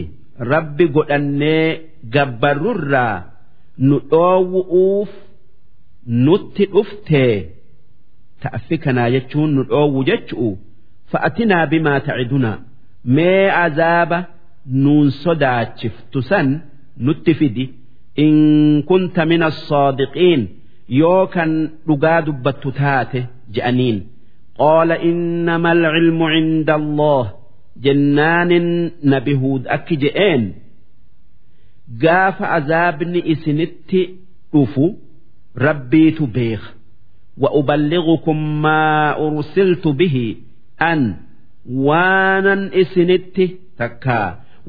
rabbi 0.52 0.86
godhannee 0.96 1.68
gabbarurraa 2.16 3.16
nu 3.88 3.96
dhoowwu'uuf 4.12 5.12
nutti 6.26 6.64
dhuftee 6.74 7.34
ta'fikanaa 8.44 9.10
jechuun 9.16 9.50
nu 9.56 9.62
dhoowwu 9.72 10.00
jechu'u. 10.10 10.50
fa'atinaa 11.12 11.66
bimaa 11.72 12.00
ta'idunaa 12.08 12.58
mee 13.16 13.46
azaaba 13.66 14.20
nuun 14.84 15.12
sodaachiftu 15.24 16.22
san 16.30 16.48
nutti 17.06 17.34
fidi. 17.40 17.66
In 18.26 18.36
kunta 18.88 19.26
mina 19.26 19.50
soodiqiin 19.68 20.42
yoo 21.00 21.28
kan 21.34 21.52
dhugaa 21.88 22.20
dubbattu 22.26 22.70
taate 22.80 23.20
je'aniin. 23.56 23.98
Qaala 24.60 24.96
innama 25.10 25.70
alcilmu 25.76 26.26
cinda 26.34 26.74
allah 26.82 27.26
jennaanin 27.84 28.68
nabi 29.12 29.34
huud 29.42 29.64
akki 29.76 29.96
je'een. 30.04 30.44
Gaafa 32.04 32.46
azaabni 32.58 33.20
isinitti 33.34 34.02
dhufu 34.54 34.86
rabbiitu 35.66 36.28
beeka 36.28 36.70
wa 37.42 37.50
uballighukum 37.60 38.40
maa 38.64 39.16
ursiltu 39.26 39.94
bihi. 39.94 40.28
an 40.92 41.02
waanan 41.88 42.62
isinitti 42.82 43.46
takkaa 43.78 44.28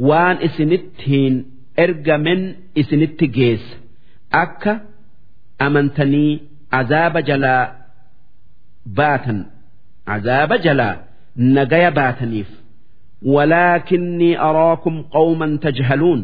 waan 0.09 0.37
isinittiin 0.47 1.35
ergamen 1.85 2.43
isinitti 2.81 3.27
geessa. 3.37 3.77
Akka 4.43 4.75
amantanii 5.67 6.33
azaaba 6.79 7.21
jalaa 7.29 7.65
baatan. 8.99 9.39
Azaaba 10.15 10.57
jalaa 10.67 10.95
nagaya 11.37 11.91
baataniif. 11.99 12.51
Walaakinnii 13.35 14.35
araakum 14.49 14.97
qawman 15.15 15.53
tajhaluun. 15.65 16.23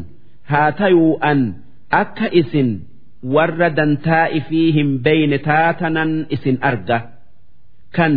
Haa 0.51 0.71
tayuu 0.79 1.17
an 1.29 1.39
akka 2.01 2.27
isin 2.41 2.69
warra 3.35 3.69
dantaa'i 3.77 4.39
fi 4.49 4.61
hin 4.77 4.89
beeyne 5.05 5.37
taatanan 5.49 6.11
isin 6.35 6.57
arga. 6.69 6.97
Kan 7.95 8.13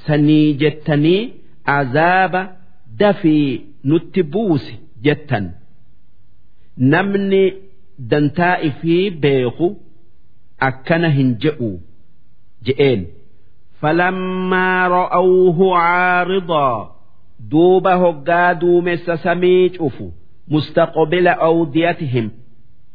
إسن 0.00 0.12
أرجة 0.12 0.16
كان 0.16 0.18
سنيجتني 0.18 1.32
عذاب 1.66 2.56
دفي 2.98 3.60
نتبوس 3.84 4.72
جتا 5.02 5.50
نمني 6.78 7.54
دنتائي 7.98 8.70
في 8.70 9.10
بيخو 9.10 9.74
أكن 10.62 11.04
هنجئوا 11.04 11.76
جئين 12.64 13.06
فلما 13.80 14.88
رأوه 14.88 15.76
عارضا 15.78 16.96
دوبا 17.40 17.94
هقا 17.94 18.52
دومس 18.52 19.10
سميج 19.10 19.76
أفو 19.80 20.10
مستقبل 20.48 21.28
أوديتهم 21.28 22.30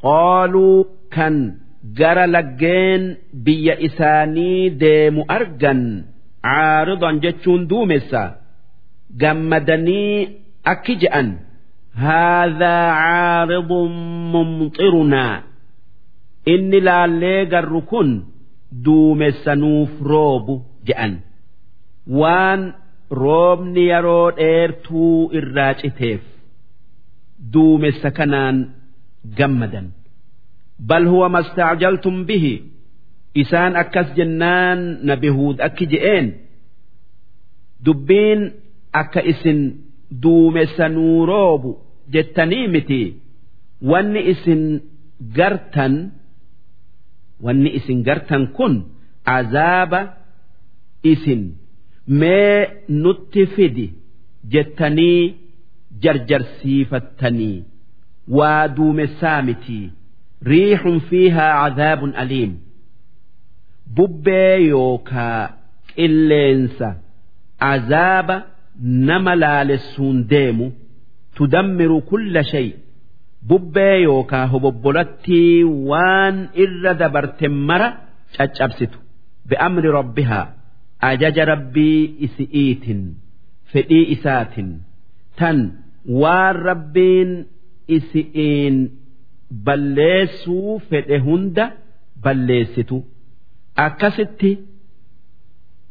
قالوا 0.04 0.84
كان 1.12 1.58
جرى 1.94 2.26
لجين 2.26 3.18
بي 3.34 3.86
إساني 3.86 4.70
ديم 4.70 5.24
أرجن 5.32 6.04
caaridan 6.47 7.17
jechuun 7.25 7.63
duumessa. 7.71 8.23
Gammadanii 9.21 10.29
akki 10.73 10.95
je'an. 11.03 11.29
Haadhaa 12.05 12.87
caaridun 13.03 13.93
mumxirunaa 14.33 15.35
inni 16.55 16.81
laallee 16.89 17.41
garru 17.53 17.81
kun 17.91 18.11
duumessanuuf 18.85 19.93
roobu 20.11 20.55
je'an. 20.89 21.13
Waan 22.21 22.63
roobni 23.23 23.83
yeroo 23.91 24.27
dheertuu 24.39 25.31
irraa 25.39 25.73
citeef 25.81 26.23
duumessa 27.53 28.11
kanaan 28.19 28.57
gammadan. 29.39 29.87
Bal 30.89 31.05
huwa 31.13 31.29
mastaajaltum 31.37 32.17
bihi. 32.29 32.55
Isaan 33.43 33.77
akkas 33.83 34.09
jennaan 34.17 34.81
nabi 35.09 35.29
huud 35.37 35.59
akki 35.67 35.87
je'een. 35.93 36.27
Dubbiin 37.85 38.41
akka 39.01 39.21
isin 39.33 39.61
duumessa 40.23 40.89
nuu 40.89 41.27
roobu 41.31 41.71
jettanii 42.13 42.67
miti. 42.75 43.03
Wanni 43.91 44.21
isin 44.33 44.63
gartan 45.37 45.95
wanni 47.45 47.71
isin 47.79 47.99
gartan 48.07 48.45
kun 48.57 48.75
azaaba 49.37 50.01
isin. 51.13 51.43
Mee 52.21 52.59
nutti 53.03 53.43
fidi 53.55 53.87
jettanii 54.53 55.23
jarjarsiifattanii. 56.03 57.65
Waa 58.37 58.69
duumessaa 58.77 59.43
miti. 59.43 59.81
Riixun 60.51 61.01
fiihaa 61.09 61.53
cadaabun 61.63 62.13
aliim 62.23 62.53
bubbee 63.95 64.57
yookaa 64.69 65.43
qilleensa 65.95 66.89
azaaba 67.73 68.37
nama 69.09 69.33
laalessuun 69.43 70.19
deemu 70.33 70.67
tudammiru 71.37 72.01
kulla 72.11 72.43
shay. 72.53 72.69
Bubbee 73.49 73.97
yookaa 74.03 74.47
hobobbolattii 74.53 75.65
waan 75.91 76.37
irra 76.65 76.93
dabarte 77.01 77.49
mara 77.69 77.89
caccabsitu. 78.37 78.99
Bi'amri 79.49 79.91
rabbihaa 79.99 80.47
ajaja 81.11 81.45
rabbii 81.53 82.01
isi'iitin 82.27 83.01
fedhii 83.73 84.05
isaatin. 84.15 84.69
Tan 85.39 85.59
waan 86.23 86.57
rabbiin 86.69 87.31
isi'iin 87.97 88.77
balleessuu 89.67 90.79
fedhe 90.91 91.19
hunda 91.27 91.65
balleessitu 92.25 92.97
akkasitti 93.85 94.51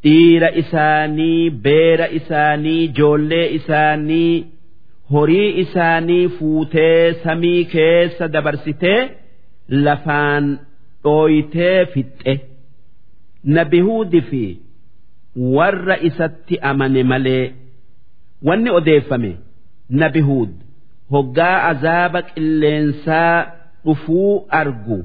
dhiira 0.03 0.49
isaanii 0.61 1.49
beera 1.65 2.07
isaanii 2.19 2.83
ijoollee 2.87 3.47
isaanii 3.59 4.45
horii 5.13 5.49
isaanii 5.63 6.27
fuutee 6.37 7.13
samii 7.23 7.61
keessa 7.73 8.27
dabarsitee 8.33 8.99
lafaan 9.85 10.45
dhooytee 11.03 11.85
fixxe. 11.93 12.33
Nabi 13.55 13.79
huudi 13.87 14.21
fi 14.29 14.43
warra 15.55 15.95
isatti 16.09 16.55
amane 16.69 17.03
malee 17.11 17.45
wanni 18.47 18.69
odeeffame 18.79 19.31
nabi 20.01 20.21
huud 20.29 20.51
hoggaa 21.15 21.57
azaaba 21.71 22.21
qilleensaa 22.29 23.35
dhufuu 23.85 24.31
argu 24.61 24.97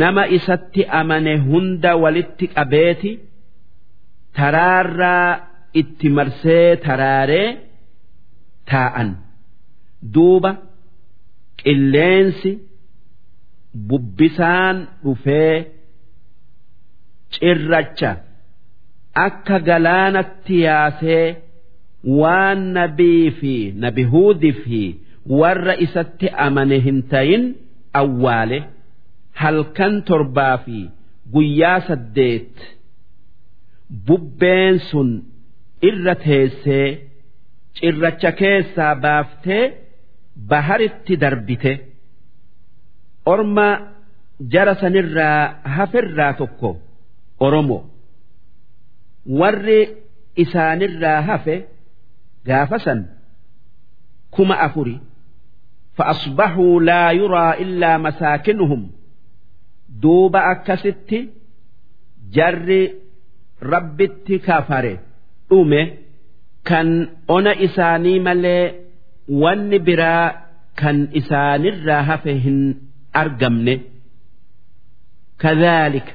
nama 0.00 0.22
isatti 0.36 0.82
amane 1.00 1.32
hunda 1.46 1.92
walitti 2.02 2.46
qabeeti 2.56 3.10
taraarraa 4.36 5.30
itti 5.80 6.08
marsee 6.16 6.76
taraaree 6.86 7.48
taa'an. 8.70 9.08
Duuba 10.14 10.50
qilleensi 11.62 12.50
bubbisaan 13.88 14.76
dhufee 15.04 15.56
cirracha 17.34 18.10
akka 19.26 19.58
galaanatti 19.68 20.56
yaasee 20.66 21.26
waan 22.20 22.60
nabii 22.76 23.30
fi 23.40 23.54
nabi 23.84 24.02
huudii 24.12 24.52
fi 24.62 24.80
warra 25.40 25.74
isatti 25.86 26.26
amane 26.46 26.78
hin 26.86 26.98
tayin 27.12 27.44
awwaale 28.00 28.58
halkan 29.43 29.93
torbaa 30.09 30.55
fi 30.65 30.77
guyyaa 31.33 31.79
saddeet 31.87 32.55
bubbeen 34.07 34.75
sun 34.89 35.09
irra 35.89 36.15
teessee 36.25 36.87
cirracha 37.77 38.31
keessaa 38.39 38.93
baaftee 39.03 39.63
baharitti 40.51 41.13
darbite 41.23 41.71
orma 43.33 43.67
jara 44.53 44.73
sanirraa 44.81 45.39
hafirraa 45.75 46.33
tokko 46.39 46.69
oromo 47.45 47.79
warri 49.39 49.79
isaanirraa 50.43 51.19
hafe 51.29 51.55
gaafa 52.47 52.77
san 52.85 52.99
kuma 54.35 54.55
afuri 54.67 54.97
فأصبحوا 55.99 56.81
لا 56.89 57.11
يرى 57.11 57.47
إلا 57.63 57.97
مساكنهم 57.97 58.81
duuba 60.02 60.40
akkasitti 60.52 61.18
jarri 62.36 62.82
rabbitti 63.72 64.36
kafare 64.46 64.94
dhume 65.48 65.80
kan 66.68 66.88
ona 67.36 67.52
isaanii 67.66 68.18
malee 68.26 68.64
wanni 69.42 69.78
biraa 69.86 70.26
kan 70.80 70.96
isaanirraa 71.20 72.02
hafe 72.10 72.32
hin 72.44 72.58
argamne. 73.22 73.74
Kadhaalika 75.42 76.12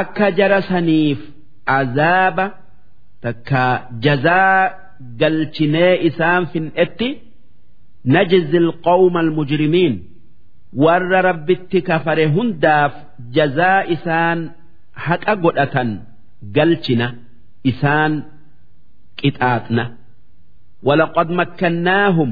akka 0.00 0.26
jara 0.38 0.60
saniif 0.70 1.20
azaaba 1.78 2.46
takka 3.22 3.62
jazaa 4.04 4.60
galchinee 5.20 5.92
isaan 6.08 6.42
fin'etti 6.52 7.08
najzi 8.14 8.56
alqawma 8.64 9.18
almujrimiin. 9.24 9.94
warra 10.72 11.20
rabbitti 11.28 11.82
kafare 11.88 12.26
hundaaf 12.34 12.92
jazaa 13.36 13.84
isaan 13.94 14.38
haqa 15.06 15.34
godhatan 15.44 15.90
galchina 16.56 17.08
isaan 17.70 18.12
qixaaxna. 19.20 19.84
Walaqad 20.86 21.28
makkannaahum 21.40 22.30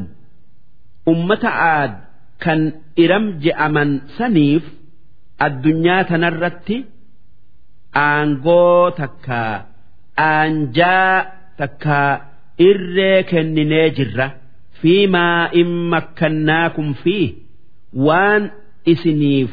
ummata 1.12 1.51
aad 1.74 1.93
kan 2.45 2.61
iram 3.05 3.24
je'aman 3.45 3.91
saniif 4.16 4.64
addunyaa 5.47 6.03
tanarratti 6.11 6.76
aangoo 8.07 8.91
takkaa 9.01 9.55
aanjaa 10.16 11.14
takkaa 11.61 12.11
irree 12.68 13.22
kenninee 13.30 13.88
jirra. 13.97 14.26
Fiimaa 14.80 15.51
in 15.61 15.70
makkannaakum 15.93 16.88
fiih 17.03 17.28
waan 17.95 18.51
isiniif 18.93 19.51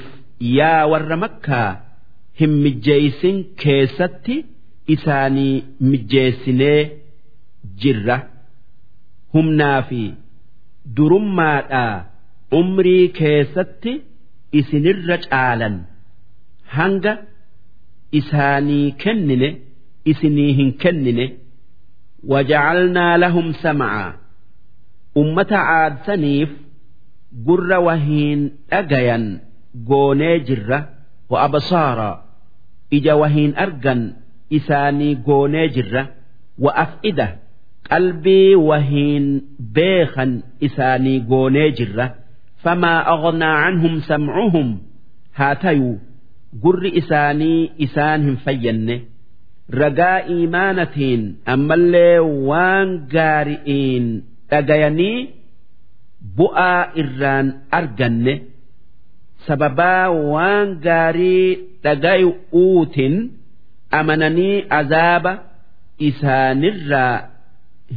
yaa 0.57 0.85
warra 0.91 1.17
makkaa 1.23 1.69
hin 2.39 2.49
mijjeeysin 2.63 3.37
keessatti 3.63 4.35
isaanii 4.95 5.63
mijjeessinee 5.79 6.81
jirra. 7.83 8.17
Humnaa 9.33 9.81
fi 9.89 10.01
durummaadhaa 10.97 12.05
umrii 12.59 13.07
keessatti 13.19 13.93
isinirra 14.59 15.17
caalan. 15.25 15.75
Hanga 16.75 17.13
isaanii 18.19 18.91
kennine 19.03 19.49
isinii 20.11 20.53
hin 20.59 20.71
kennine. 20.83 21.25
Wajacalnaa 22.31 23.17
lahum 23.23 23.47
sam'aa. 23.63 24.07
Ummata 25.21 25.59
aadsaniif 25.79 26.49
gurra 27.47 27.79
wahiin 27.87 28.41
dhagayan 28.71 29.25
goonee 29.89 30.39
jirra 30.47 30.79
wa 31.31 31.37
absaara 31.47 32.09
ija 32.97 33.15
wahiin 33.21 33.53
argan 33.65 34.01
isaanii 34.59 35.15
goonee 35.27 35.67
jirra 35.75 36.03
wa 36.65 36.71
af'ida 36.83 37.27
qalbii 37.89 38.55
wahiin 38.69 39.25
beekan 39.75 40.31
isaanii 40.67 41.19
goonee 41.31 41.69
jirra 41.79 42.05
famaa 42.63 42.99
aghnaa 43.13 43.55
canhum 43.63 43.95
samcuhum 44.09 44.69
haa 45.39 45.55
tayuu 45.63 45.95
gurri 46.63 46.91
isaanii 47.01 47.71
isaan 47.85 48.21
hin 48.27 48.37
fayyanne 48.45 48.95
ragaa 49.81 50.19
iimaanatiin 50.35 51.23
ammallee 51.53 52.19
waan 52.49 52.89
gaari'iin 53.15 54.05
dhagayanii 54.51 55.17
bu'aa 56.37 56.91
irraan 57.01 57.47
arganne 57.79 58.33
sababaa 59.47 60.09
waan 60.33 60.69
gaarii 60.85 61.57
dhagayu 61.83 62.29
uutin 62.61 63.15
amananii 63.99 64.65
azaaba 64.79 65.33
isaanirraa 66.09 67.15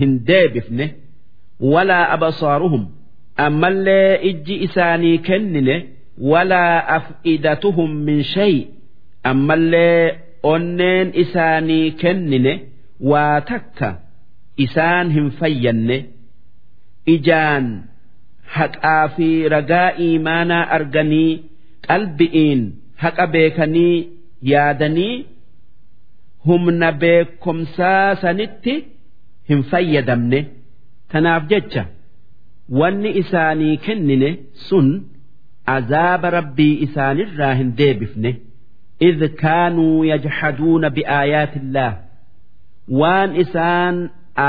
hin 0.01 0.13
deebifne 0.27 0.87
walaa 1.73 2.05
absaaruhum 2.17 2.85
ammallee 3.47 4.11
ijji 4.31 4.55
isaanii 4.67 5.19
kennine 5.31 5.77
walaa 6.33 6.77
af'idatuhum 6.99 7.91
min 8.09 8.23
shay 8.35 8.55
ammallee 9.33 10.19
onneen 10.53 11.09
isaanii 11.25 11.91
kennine 12.03 12.53
waa 13.11 13.41
takka 13.51 13.89
isaan 14.65 15.11
hin 15.17 15.31
fayyanne. 15.41 15.97
Ijaan 17.15 17.67
haqaa 18.57 19.05
fi 19.17 19.29
ragaa 19.55 19.89
iimaanaa 20.07 20.65
arganii 20.77 21.33
qalbi'iin 21.89 22.63
haqa 23.03 23.25
beekanii 23.35 23.97
yaadanii 24.53 25.15
humna 26.47 26.89
beekomsaa 27.03 28.09
sanitti 28.23 28.75
hin 29.49 29.61
fayyadamne. 29.71 30.41
Tanaaf 31.13 31.43
jecha 31.53 31.83
wanni 32.81 33.11
isaanii 33.23 33.77
kennine 33.87 34.31
sun 34.69 34.89
azaaba 35.77 36.29
rabbii 36.39 36.75
isaanirraa 36.87 37.55
hin 37.61 37.71
deebifne. 37.81 38.31
Idh 39.09 39.25
kaanuu 39.43 40.05
yajhaduuna 40.11 40.89
biaayaati 40.97 41.59
illaa 41.65 41.93
waan 43.01 43.31
isaan 43.45 43.97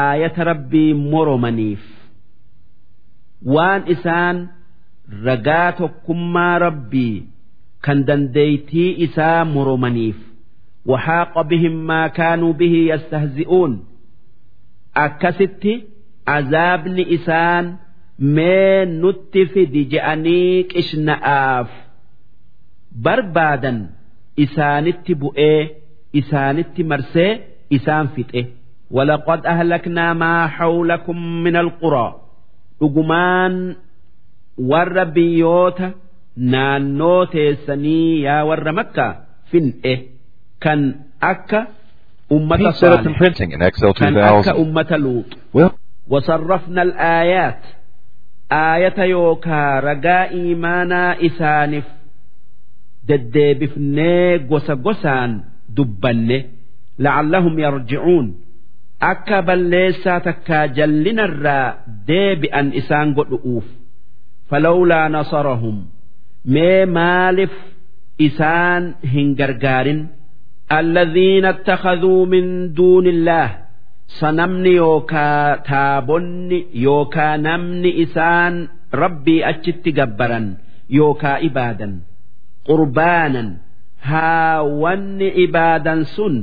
aayata 0.02 0.44
rabbii 0.52 0.94
moromaniif. 1.12 1.84
وان 3.47 3.83
إسان 3.93 4.47
رقات 5.25 5.83
كما 6.07 6.59
ربي 6.59 7.25
كان 7.83 8.05
دنديتي 8.05 9.05
إسا 9.05 9.45
مرمنيف 9.45 10.17
وحاق 10.87 11.43
بهم 11.43 11.87
ما 11.87 12.07
كانوا 12.07 12.53
به 12.53 12.75
يستهزئون 12.93 13.85
أكست 14.97 15.67
عذاب 16.29 16.99
إسان 16.99 17.77
mee 18.19 18.87
nutti 19.01 19.43
fidi 19.53 19.83
je'anii 19.93 20.65
qishna'aaf 20.73 21.69
barbaadan 23.05 23.79
isaanitti 24.45 25.13
bu'ee 25.23 25.61
isaanitti 26.21 26.83
marsee 26.93 27.33
isaan 27.71 28.09
fixe 28.17 28.43
ولقد 28.91 29.47
أهلكنا 29.47 30.13
ما 30.13 30.47
حولكم 30.47 31.43
من 31.43 31.57
القرى 31.57 32.20
dhugumaan 32.82 33.56
warra 34.72 35.06
biyyoota 35.16 35.88
naannoo 36.54 37.26
teessanii 37.34 38.24
yaa 38.26 38.42
warra 38.50 38.72
makkaa 38.80 39.12
fin'e 39.52 39.94
kan 40.64 40.82
akka 41.32 41.60
ummata 42.36 42.72
kan 44.00 44.18
akka 44.40 44.54
ummata 44.64 44.98
luuxu 45.06 45.38
wasarrafna 46.14 46.82
al'aayaat 46.88 47.62
aayata 48.62 49.06
yookaa 49.16 49.82
ragaa 49.88 50.24
iimaanaa 50.40 51.10
isaaniif 51.28 51.88
deddeebifnee 53.08 54.40
gosa 54.52 54.76
gosaan 54.86 55.32
dubbanne 55.78 56.38
la'allahum 57.04 57.56
yarji'uun. 57.66 58.28
akka 59.13 59.39
balleessaa 59.49 60.21
takkaa 60.27 60.65
jallinarraa 60.79 61.67
deebi'an 62.09 62.67
isaan 62.81 63.09
godhu'uuf 63.19 63.67
falawlaa 64.51 65.09
nasarahum 65.17 65.77
mee 66.57 66.83
maalif 66.99 67.55
isaan 68.29 68.83
hin 69.15 69.29
gargaarin 69.41 70.01
الذين 70.81 71.45
اتخذوا 71.45 72.27
من 72.27 72.47
دون 72.79 73.07
الله 73.07 73.49
sanamni 74.21 74.73
yookaa 74.83 75.57
taabonni 75.69 76.59
yookaa 76.87 77.35
namni 77.47 77.91
isaan 78.05 78.55
rabbii 79.03 79.41
achitti 79.51 79.91
gabbaran 79.99 80.47
yookaa 80.99 81.39
ibaadan 81.49 81.93
qurbaanan 82.69 83.49
haa 84.09 84.63
wanni 84.83 85.29
ibaadan 85.45 86.01
sun 86.15 86.35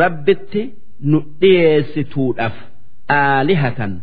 rabbitti 0.00 0.62
nu 1.09 1.17
dhiyeessituudhaaf 1.41 2.57
aalihatan 3.19 3.93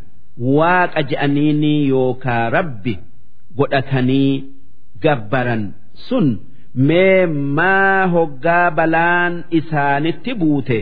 waaqa 0.59 1.01
je'aniini 1.11 1.73
yookaa 1.95 2.45
rabbi 2.57 2.95
godhatanii 3.59 4.33
gabbaran 5.05 5.63
sun 6.09 6.27
mee 6.89 7.27
maa 7.59 8.07
hoggaa 8.15 8.67
balaan 8.79 9.35
isaanitti 9.61 10.33
buute 10.41 10.79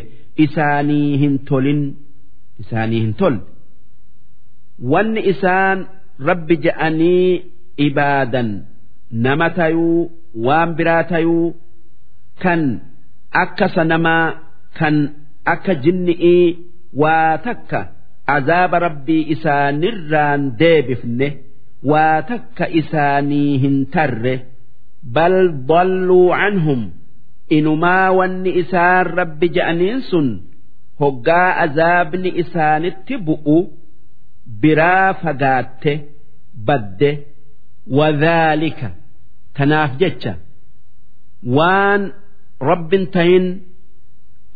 isaanii 0.47 1.11
hin 1.23 1.35
tolin 1.51 1.83
isaanii 2.65 3.01
hin 3.05 3.15
tolle 3.21 3.41
wanni 4.93 5.21
isaan 5.33 5.79
rabbi 6.31 6.55
je'anii 6.65 7.29
ibaadan 7.89 8.51
nama 9.27 9.49
tayuu 9.59 10.01
waan 10.49 10.71
biraa 10.81 11.03
tayuu 11.13 11.47
kan 12.43 12.63
akka 13.45 13.67
sanamaa 13.77 14.25
kan 14.79 14.97
akka 15.55 15.75
jinni'ii 15.85 16.47
waa 17.03 17.33
takka 17.47 17.81
azaaba 18.37 18.79
rabbii 18.87 19.23
isaanirraan 19.35 20.43
deebifne 20.61 21.29
waa 21.91 22.19
takka 22.31 22.65
isaanii 22.81 23.53
hin 23.65 23.77
tarre 23.95 24.35
bal 25.17 25.37
dalluu 25.71 26.27
canhum 26.41 26.83
inumaa 27.59 28.09
wanni 28.19 28.51
isaan 28.63 29.07
rabbi 29.21 29.47
je'aniin 29.57 30.01
sun 30.11 30.29
hoggaa 31.01 31.49
azaabni 31.65 32.31
isaanitti 32.43 33.15
bu'u 33.27 33.59
biraa 34.63 35.09
fagaatte 35.23 35.93
badde 36.67 37.11
wadhaalika. 37.99 38.89
Kanaaf 39.57 39.93
jecha 40.01 40.33
waan 41.57 42.03
rabbin 42.69 43.05
tahin 43.15 43.47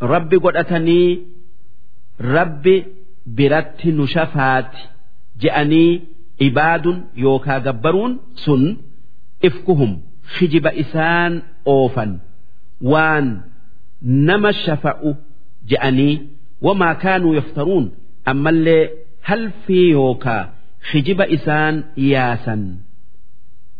rabbi 0.00 0.36
godhatanii 0.38 1.18
rabbi 2.18 2.74
biratti 3.36 3.92
nu 3.92 4.06
shafaati. 4.06 4.80
Je'anii 5.42 6.02
ibaadun 6.46 6.98
yookaa 7.16 7.60
gabbaruun 7.66 8.12
sun 8.44 8.62
ifkuhum. 9.48 9.92
Hijiba 10.40 10.72
isaan 10.82 11.42
oofan. 11.66 12.20
Waan 12.92 13.26
nama 14.02 14.52
shafa'u 14.52 15.10
je'anii 15.70 16.14
wamaa 16.66 16.94
kaanuu 17.02 17.34
yaftaruun 17.34 17.86
ammallee 18.24 18.90
halfii 19.28 19.90
yookaa 19.90 20.42
hijiba 20.92 21.26
isaan 21.36 21.84
yaasan. 21.96 22.62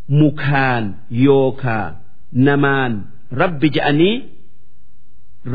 Mukaan 0.09 0.85
yookaa 1.11 1.87
namaan 2.33 2.93
rabbi 3.41 3.69
je'anii 3.77 4.15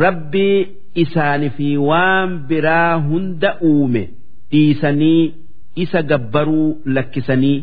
rabbii 0.03 0.69
isaanii 1.05 1.51
fi 1.57 1.69
waan 1.89 2.39
biraa 2.49 2.95
hunda 3.09 3.51
uume 3.71 4.03
dhiisanii 4.53 5.35
isa 5.85 6.03
gabbaruu 6.13 6.69
lakkisanii 6.97 7.59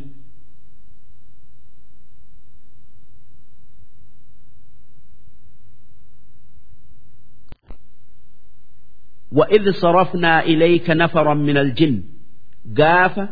وإذ 9.31 9.71
صرفنا 9.71 10.43
إليك 10.43 10.89
نفرا 10.89 11.33
من 11.33 11.57
الجن 11.57 12.03
قاف 12.77 13.29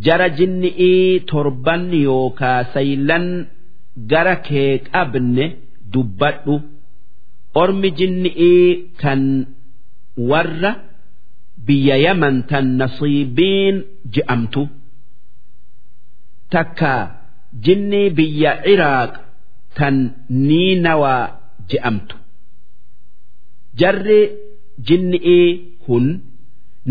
جرى 0.00 0.28
جنئي 0.30 1.18
تربا 1.18 1.74
يوكا 1.92 2.62
سيلا 2.74 3.46
جرى 3.96 4.36
كيك 4.36 4.96
أبن 4.96 5.52
دبتو 5.92 6.60
ormi 7.53 7.89
jinni'ii 7.99 8.97
kan 9.01 9.21
warra 10.29 10.71
biyya 11.67 11.95
yaman 12.05 12.35
tan 12.49 12.65
nasiibiin 12.79 13.75
je'amtu 14.13 14.63
takka 16.53 16.93
jinni 17.65 18.03
biyya 18.17 18.51
iraaq 18.73 19.13
tan 19.77 19.95
niinawaa 20.47 21.23
je'amtu 21.69 22.15
jarri 23.79 24.21
jinni'ii 24.87 25.47
kun 25.85 26.05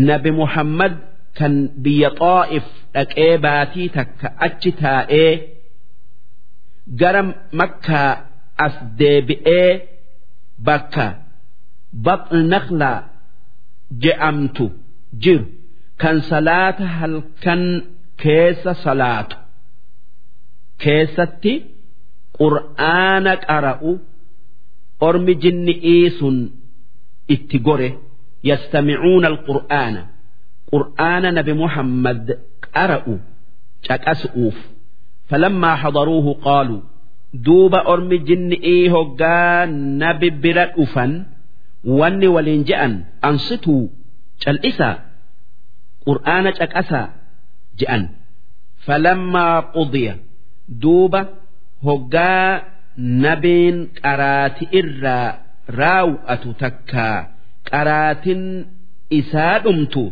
nabi 0.07 0.31
muhammad 0.41 0.93
kan 1.37 1.53
biyya 1.83 2.09
xaa'if 2.19 2.67
dhaqee 2.93 3.33
baatii 3.45 3.89
takka 3.97 4.27
achi 4.45 4.71
taa'ee 4.81 5.31
gara 6.99 7.21
makkaa 7.59 8.11
as 8.65 8.75
deebi'ee. 8.99 9.96
Bakka 10.65 11.05
baqnaqlaa 12.05 12.99
je'amtu 14.03 14.65
jiru 15.23 15.45
kan 16.01 16.17
salaata 16.29 16.85
halkan 16.99 17.61
keessa 18.21 18.71
salaatu 18.85 19.37
keessatti 20.83 21.53
qur'aana 22.39 23.33
qara'u 23.47 23.91
ormi 25.07 25.33
jinni'ii 25.43 26.09
sun 26.19 26.37
itti 27.35 27.57
gore 27.67 27.89
yastamicuuna 28.49 29.27
alqur'aana 29.33 30.01
qur'aana 30.71 31.27
nabi 31.37 31.53
muhammad 31.63 32.25
qara'u 32.75 33.13
caqasu'uuf 33.87 34.57
falammaa 35.29 35.75
hadaruuhu 35.83 36.31
qaaluu 36.47 36.81
duuba 37.45 37.79
ormi 37.93 38.17
jinni'ii 38.27 38.83
hoggaa 38.95 39.65
nabi 40.01 40.29
bira 40.43 40.65
dhufan 40.75 41.11
wanni 41.99 42.27
waliin 42.35 42.63
je'an 42.69 42.93
ansituu 43.29 43.83
cal'isaa 44.43 44.95
qur'aana 46.05 46.51
caqasaa 46.59 47.07
je'an. 47.79 48.03
Falammaa 48.85 49.57
qudiya 49.75 50.13
duuba 50.81 51.21
hoggaa 51.87 52.51
nabiin 53.23 53.77
qaraati 54.01 54.65
irraa 54.79 55.27
raaw'atu 55.79 56.49
takkaa 56.61 57.17
qaraatin 57.69 58.41
isaa 59.19 59.55
dhumtu 59.65 60.03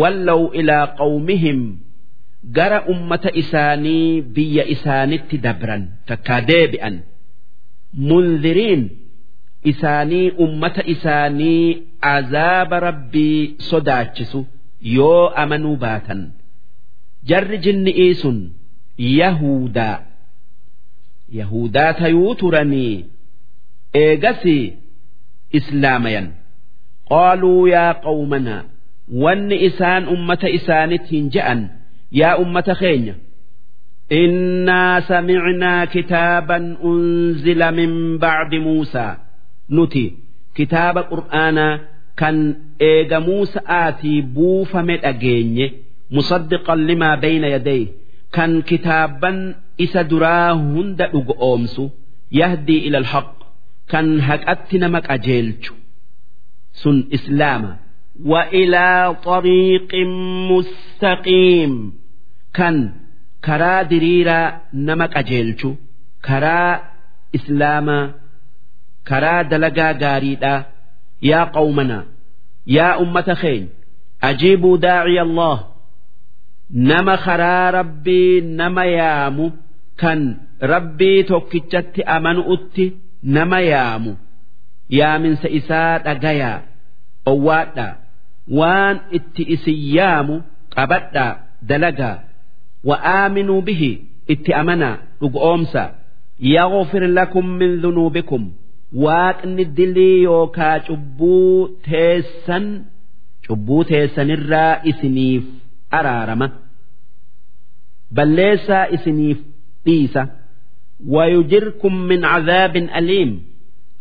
wallaw 0.00 0.42
ilaa 0.60 0.86
qawmihim 1.00 1.60
gara 2.44 2.78
ummata 2.92 3.30
isaanii 3.42 4.22
biyya 4.34 4.64
isaanitti 4.74 5.36
dabran 5.38 5.82
takkaa 6.08 6.40
deebi'an. 6.50 6.96
Munziriin 8.08 8.82
isaanii 9.72 10.30
ummata 10.44 10.82
isaanii 10.94 11.82
azaaba 12.00 12.80
rabbii 12.80 13.56
sodaachisu 13.70 14.40
yoo 14.96 15.26
amanuu 15.42 15.76
baatan. 15.76 16.20
Jarri 17.28 17.58
jinni'ii 17.64 18.14
sun 18.22 18.38
yahudaa 18.96 19.98
yahudaa 21.38 21.92
tayuu 22.00 22.34
turanii 22.34 23.04
eegasii 24.04 24.64
islaamayan. 25.58 26.28
Qaaluu 27.10 27.66
yaa 27.74 27.94
qawmanaa 28.06 28.62
wanni 29.22 29.56
isaan 29.68 30.08
ummata 30.14 30.48
isaanittiin 30.58 31.26
je'an 31.34 31.60
yaa 32.19 32.35
ummata 32.43 32.73
keenya 32.81 33.15
innaa 34.21 35.01
samicnaa 35.09 35.85
kitaaban 35.95 36.65
unzila 36.89 37.67
min 37.79 37.91
bacdi 38.23 38.57
muusaa 38.67 39.13
nuti 39.75 40.05
kitaaba 40.57 41.01
qur'aanaa 41.11 41.73
kan 42.21 42.37
eega 42.89 43.19
muusa'aatii 43.27 44.19
buufame 44.35 44.95
dhageenye 45.03 45.67
musaddiqan 46.17 46.79
limaa 46.89 47.15
bayna 47.23 47.47
yadayhi 47.55 47.87
kan 48.35 48.51
kitaaban 48.69 49.37
isa 49.85 50.01
duraa 50.11 50.51
hunda 50.61 51.05
dhugo 51.13 51.33
oomsu 51.49 51.83
yahdii 52.41 52.81
ila 52.87 52.97
alhaq 53.03 53.29
kan 53.91 54.07
haqatti 54.27 54.75
nama 54.83 54.99
qajeelchu 55.09 55.73
sun 56.83 56.97
islaama 57.17 57.71
وإلى 58.31 58.87
طريق 59.29 59.91
مستقيم 60.51 61.73
kan 62.58 62.76
karaa 63.46 63.80
diriiraa 63.90 64.46
nama 64.88 65.06
qajeelchu 65.14 65.70
karaa 66.28 66.72
islaamaa 67.38 68.04
karaa 69.10 69.40
dalagaa 69.50 69.92
gaariidhaa 70.02 70.58
yaa 71.30 71.46
qawmana 71.56 71.98
yaa 72.76 72.92
ummata 73.04 73.34
keenya 73.42 73.68
ajiibuu 74.28 74.76
daaciya 74.86 75.22
allah 75.28 75.56
nama 76.90 77.14
karaa 77.26 77.66
rabbii 77.78 78.40
nama 78.60 78.84
yaamu 78.98 79.46
kan 80.02 80.20
rabbii 80.72 81.18
tokkichatti 81.30 82.00
amanu'utti 82.16 82.86
nama 83.36 83.58
yaamu 83.72 84.12
yaaminsa 84.98 85.48
isaa 85.60 85.94
dhagayaa 86.06 86.58
owwaadhaa 87.32 87.92
waan 88.58 88.96
itti 89.18 89.42
isin 89.54 89.78
yaamu 89.96 90.34
qabadhaa 90.76 91.32
dalagaa 91.72 92.16
وآمنوا 92.83 93.61
به 93.61 93.99
اتأمنا 94.29 94.97
رقومسا 95.23 95.95
يغفر 96.39 97.03
لكم 97.05 97.45
من 97.47 97.81
ذنوبكم 97.81 98.51
واقن 98.95 99.59
الدلي 99.59 100.21
يوكا 100.21 100.77
شبو 100.87 101.67
تيسن 101.83 102.81
شبو 103.47 103.83
تيسن 103.83 104.31
الرائسنيف 104.31 105.43
أرارمة 105.93 106.51
بل 108.11 108.27
ليس 108.27 108.69
إسنيف 108.69 109.37
إيسا 109.87 110.29
ويجركم 111.07 111.95
من 111.95 112.25
عذاب 112.25 112.75
أليم 112.77 113.43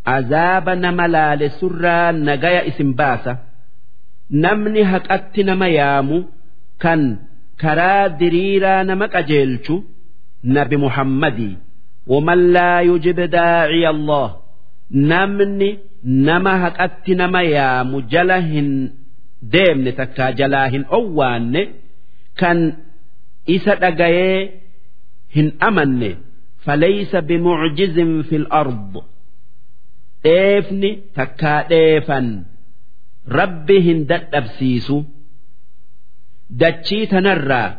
عذاب 0.07 0.69
نملا 0.69 1.37
لسرى 1.37 2.13
نجايا 2.13 2.69
اسم 2.69 2.93
باسا 2.93 3.39
نمني 4.31 4.83
هكأت 4.83 5.39
نميامو 5.39 6.25
كان 6.81 7.19
karaa 7.64 8.06
diriiraa 8.20 8.84
nama 8.90 9.06
qajeelchu 9.16 9.76
nabi 10.58 10.78
muhammadii 10.86 11.56
waman 12.12 12.42
laa 12.56 12.80
yujib 12.90 13.20
daaciya 13.38 13.90
allah. 13.96 14.28
Namni 15.12 15.70
nama 16.28 16.54
haqatti 16.64 17.14
nama 17.22 17.42
yaamu 17.56 17.98
jala 18.14 18.38
hin 18.52 18.70
deemne 19.54 19.92
takkaa 20.00 20.32
jalaa 20.40 20.68
hin 20.74 20.84
owwaanne 20.98 21.62
kan 22.40 22.60
isa 23.56 23.74
dhagayee 23.84 24.40
hin 25.36 25.48
amanne 25.68 26.10
falaysa 26.66 27.20
bimucjizin 27.30 28.12
fi 28.30 28.38
lard 28.46 28.94
dheefni 30.26 30.92
takkaa 31.20 31.60
dheefan 31.74 32.28
rabbi 33.40 33.78
hin 33.88 34.00
dadhabsiisu 34.12 34.98
dachii 36.50 37.08
tanarraa 37.08 37.70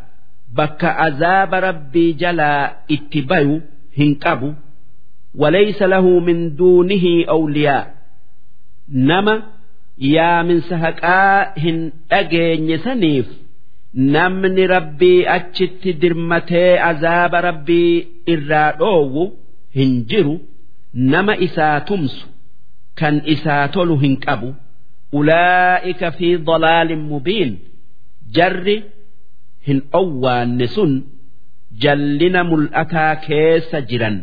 bakka 0.57 0.91
azaaba 1.07 1.61
rabbii 1.61 2.13
jalaa 2.23 2.73
itti 2.89 3.21
bayu 3.23 3.57
hin 3.99 4.17
qabu. 4.25 4.55
Walaysa 5.41 5.87
lahu 5.87 6.21
min 6.21 6.57
duunihi 6.59 7.25
awliyaa. 7.35 7.87
Nama 9.09 9.35
yaaminsa 10.15 10.75
haqaa 10.85 11.53
hin 11.65 11.79
dhageenye 12.11 12.79
saniif 12.87 13.29
namni 14.15 14.67
rabbii 14.75 15.27
achitti 15.37 15.93
dirmatee 16.03 16.73
azaaba 16.91 17.41
rabbii 17.49 18.07
irraa 18.35 18.73
dhoowwu 18.81 19.25
hin 19.79 19.93
jiru. 20.11 20.37
Nama 21.13 21.37
isaa 21.47 21.81
tumsu 21.81 22.27
kan 22.99 23.23
isaa 23.35 23.69
tolu 23.69 23.97
hin 24.03 24.17
qabu. 24.27 24.55
Ulaa'ika 25.19 26.09
fi 26.19 26.29
dalaalin 26.49 27.03
mubiin 27.11 27.53
jarri 28.37 28.77
hin 29.67 29.81
owwaanne 30.01 30.67
sun 30.75 30.93
jallina 31.83 32.41
mul'ataa 32.51 33.15
keessa 33.27 33.79
jiran. 33.91 34.17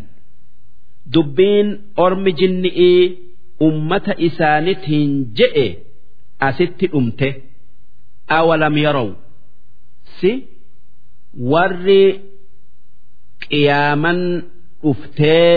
Dubbiin 1.14 1.68
ormi 2.06 2.32
jinni'ii 2.40 3.02
ummata 3.68 4.14
isaanitiin 4.28 5.12
je'e 5.38 5.68
asitti 6.48 6.86
dhumte. 6.94 7.30
Awalam 8.38 8.76
yarow? 8.86 9.10
Si 10.20 10.32
warri 11.52 12.04
qiyaaman 13.44 14.20
dhuftee 14.84 15.54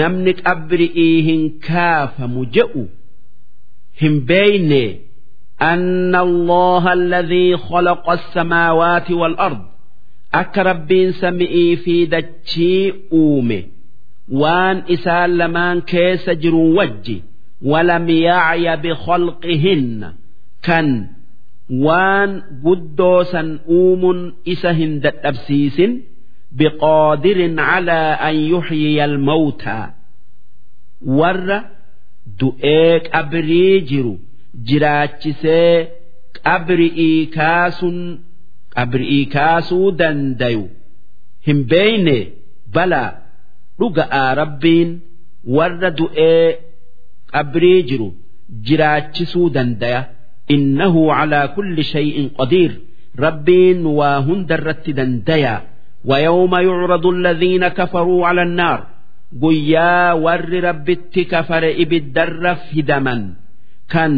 namni 0.00 0.32
qabri'ii 0.42 1.16
hin 1.28 1.42
kaafamu 1.68 2.42
je'u 2.56 2.82
hin 4.02 4.14
beeyne 4.28 4.82
أن 5.61 6.15
الله 6.15 6.93
الذي 6.93 7.57
خلق 7.57 8.09
السماوات 8.09 9.11
والأرض 9.11 9.61
أك 10.33 10.57
ربين 10.57 11.11
سمئي 11.11 11.75
في 11.75 12.05
دتشي 12.05 12.93
أومي 13.13 13.65
وان 14.31 14.83
إسال 14.91 15.37
لمان 15.37 15.81
كيس 15.81 16.29
جرو 16.29 16.81
وجي 16.81 17.23
ولم 17.61 18.09
يعي 18.09 18.77
بخلقهن 18.77 20.13
كان 20.63 21.07
وان 21.71 22.41
قدوسا 22.65 23.59
أوم 23.69 24.33
إسهن 24.47 24.99
دتبسيس 24.99 25.81
بقادر 26.51 27.59
على 27.59 27.91
أن 28.21 28.35
يحيي 28.35 29.05
الموتى 29.05 29.87
ور 31.05 31.61
دؤيك 32.39 33.15
أبريجرو 33.15 34.17
jiraachisee 34.69 35.71
qabri'ii 36.47 37.19
kaasuun 37.37 37.97
qabri'ii 38.75 39.25
kaasuu 39.35 39.87
dandayu 40.01 40.63
hin 41.47 41.59
beeyne 41.71 42.17
balaa 42.75 43.09
dhuga'aa 43.79 44.29
rabbiin 44.41 44.89
warra 45.57 45.89
du'ee 45.99 46.43
qabrii 47.35 47.79
jiru 47.89 48.09
jiraachisuu 48.67 49.47
dandaya 49.55 50.01
innahu 50.55 51.01
calaa 51.17 51.47
kulli 51.55 51.83
shay'in 51.93 52.27
qadiir 52.39 52.71
rabbiin 53.25 53.79
waa 53.99 54.17
hundarratti 54.27 54.91
dandaya 55.01 55.55
ويوم 56.11 56.53
يعرض 56.69 57.05
الذين 57.17 57.67
كفروا 57.67 58.27
على 58.27 58.41
النار 58.47 58.79
قيا 59.43 60.11
ور 60.25 60.49
ربت 60.69 61.15
كفر 61.33 61.63
إبدر 61.83 62.55
فدما 62.55 63.15
كان 63.89 64.13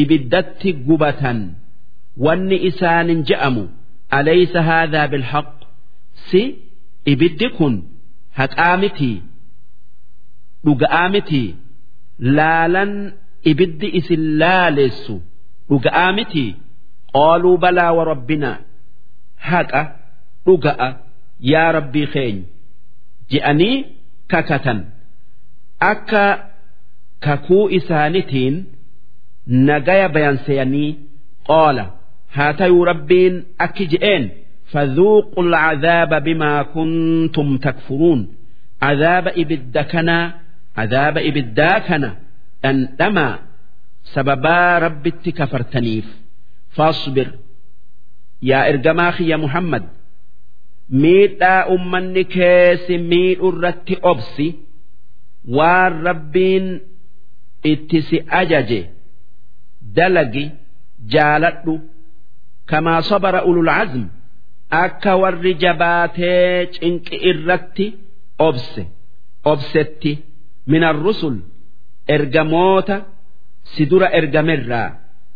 ibiddatti 0.00 0.72
gubatan. 0.86 1.38
Wanni 2.24 2.56
isaanin 2.68 3.20
je'amu 3.28 3.64
alaysa 4.18 4.60
haadhaa 4.68 5.08
bilhaq? 5.12 5.48
Si 6.30 6.42
ibiddi 7.12 7.48
kun 7.56 7.74
haqaa 8.38 8.76
mitii? 8.82 9.16
Dhuga'aa 10.66 11.08
mitii? 11.14 11.48
Laalan 12.36 12.92
ibiddi 13.50 13.88
isin 13.98 14.22
laalessu 14.40 15.14
dhuga'aa 15.70 16.12
mitii? 16.18 16.50
Qaaluu 17.14 17.56
balaa 17.62 17.92
wa 17.98 18.04
rabbinaa 18.10 18.56
haqa 19.50 19.82
dhuga'a 20.46 20.88
yaa 21.52 21.70
rabbii 21.78 22.06
keenya. 22.14 22.44
Je'anii 23.30 23.76
kakatan. 24.32 24.78
Akka 25.92 26.24
kakuu 27.24 27.64
isaanitiin 27.78 28.54
nagaya 29.67 30.07
bayanseyanii 30.15 30.89
qaala 31.49 31.85
haa 32.35 32.53
tayuu 32.59 32.85
rabbiin 32.91 33.35
akki 33.65 33.85
je'een 33.93 34.25
فذوقوا 34.73 35.43
العذاب 35.43 36.23
بما 36.23 36.63
كنتم 36.63 37.57
تكفرون 37.57 38.19
عذاب 38.81 39.27
إبدكنا 39.27 40.35
عذاب 40.77 41.17
إبداكنا 41.17 42.15
أنما 42.65 43.39
سببا 44.03 44.77
رب 44.77 45.07
كفرتنيف 45.07 46.07
فاصبر 46.69 47.27
يا 48.41 48.69
إرجماخي 48.69 49.27
يا 49.29 49.37
محمد 49.37 49.83
ميتا 50.89 51.73
أمني 51.73 52.23
كيس 52.23 52.89
ميت 52.89 53.39
الرت 53.39 53.99
أبسي 54.03 54.55
والربين 55.49 56.81
اتسي 57.65 58.23
أججي 58.29 58.85
dalagi 59.96 60.44
jaaladhu 61.14 61.74
kamaa 62.70 63.00
sabara 63.10 63.40
ulul 63.50 63.70
azm 63.82 64.04
akka 64.84 65.12
warri 65.22 65.52
jabaatee 65.62 66.66
cinqi 66.74 67.16
irratti 67.30 67.86
obse 68.48 68.82
obsetti 69.52 70.12
min 70.70 70.82
arrusul 70.90 71.36
ergamoota 72.16 72.96
si 73.72 73.82
dura 73.90 74.08
ergamerraa 74.18 74.88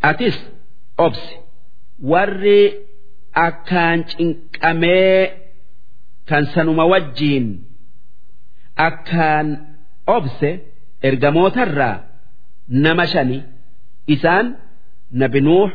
atis 0.09 0.37
obsi 1.05 1.35
warri 2.11 2.61
akkaan 3.47 3.99
cinqamee 4.11 5.19
kan 6.29 6.43
sanuma 6.53 6.85
wajjiin 6.93 7.47
akkaan 8.87 9.47
obse 10.15 10.49
ergamootarraa 11.09 11.95
nama 12.83 13.05
shani 13.13 13.37
isaan 14.07 14.55
nabi 15.11 15.41
nuux 15.41 15.71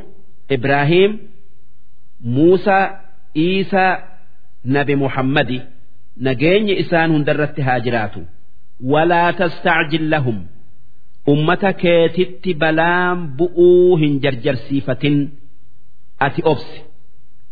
ibraahiim 0.50 1.18
muusaa 2.20 3.00
iisaa 3.36 3.98
nabi 4.64 4.96
muhammadi. 4.96 5.62
Nageenyi 6.16 6.78
isaan 6.82 7.12
hundarratti 7.12 7.62
haa 7.62 7.80
jiraatu. 7.80 8.26
Walaa 8.82 9.32
tastacjil 9.32 10.10
lahum. 10.10 10.38
Ummata 11.28 11.72
keetitti 11.72 12.54
balaan 12.54 13.28
bu'uu 13.38 13.96
hin 13.96 14.20
jarjarsiifatin. 14.20 15.18
Ati 16.18 16.42
obsi. 16.44 16.82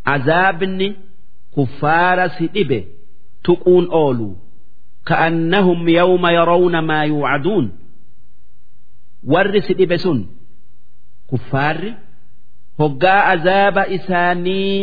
Azaabni 0.04 0.96
kuffaara 1.50 2.28
si 2.38 2.48
dhibe 2.54 2.86
tuquun 3.42 3.88
oolu. 3.90 4.36
Ka'annahum 5.04 5.88
yawma 5.88 6.32
yarawna 6.32 6.82
maa 6.82 7.04
yuucaduun. 7.04 7.70
Warri 9.26 9.62
si 9.62 9.74
sun 9.98 10.35
kuffaarri 11.30 11.92
hoggaa 12.80 13.20
azaaba 13.34 13.82
isaanii 13.98 14.80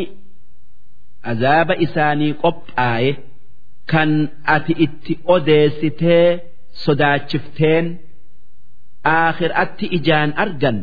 azaaba 1.32 1.74
isaanii 1.86 2.32
qophaaye 2.44 3.12
kan 3.92 4.12
ati 4.56 4.74
itti 4.86 5.14
odeessitee 5.36 6.28
sodaachifteen 6.86 7.86
aakhiraatti 9.16 9.86
ijaan 9.98 10.30
argan 10.44 10.78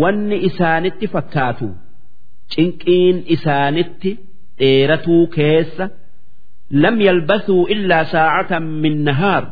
wanni 0.00 0.36
isaanitti 0.48 1.06
fakkaatu 1.14 1.68
cinqiin 2.54 3.16
isaanitti 3.36 4.10
dheeratuu 4.58 5.22
keessa 5.36 5.84
lam 6.82 6.96
yalbasuu 7.06 7.62
illaa 7.74 8.04
saacatan 8.14 8.64
min 8.84 8.96
nahaar 9.08 9.44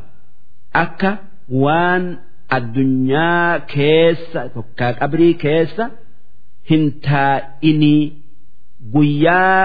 akka 0.84 1.10
waan 1.64 2.04
addunyaa 2.56 3.50
keessa 3.74 4.40
tokkaa 4.54 4.92
qabrii 5.00 5.34
keessa 5.44 5.84
hin 6.70 6.84
taa'inii 7.08 8.02
guyyaa 8.94 9.60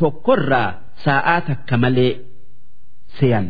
tokkorraa 0.00 0.70
sa'aa 1.04 1.38
takka 1.48 1.76
malee 1.84 2.12
seyan 3.18 3.46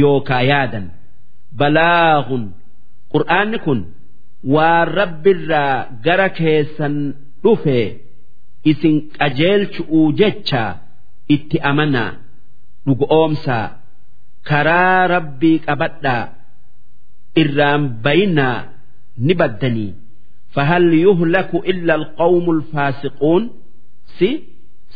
yookaa 0.00 0.42
yaadan. 0.50 0.86
Balaagun 1.58 2.44
qur'aanni 3.12 3.58
kun 3.66 3.80
waan 4.54 4.86
rabbirraa 4.98 5.74
gara 6.04 6.28
keessan 6.38 6.94
dhufe 7.44 7.78
isin 8.70 8.96
qajeelchu'uu 9.18 10.06
jecha 10.20 10.62
itti 11.34 11.56
amanaa 11.70 12.10
dhugoomsaa 12.86 13.66
karaa 14.48 15.00
rabbii 15.14 15.58
qabadhaa 15.66 16.22
irraan 17.42 17.82
baynaa 18.04 18.58
ni 19.26 19.34
baddanii. 19.40 19.92
Fahal 20.54 20.86
yuhlaku 21.06 21.58
illa 21.72 21.92
alqawmu 22.00 22.50
alfaasiquun 22.56 23.42
si 24.18 24.28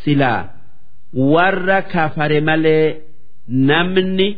silaa. 0.05 0.43
Warra 1.33 1.79
kafare 1.93 2.41
malee 2.49 2.87
namni 3.71 4.29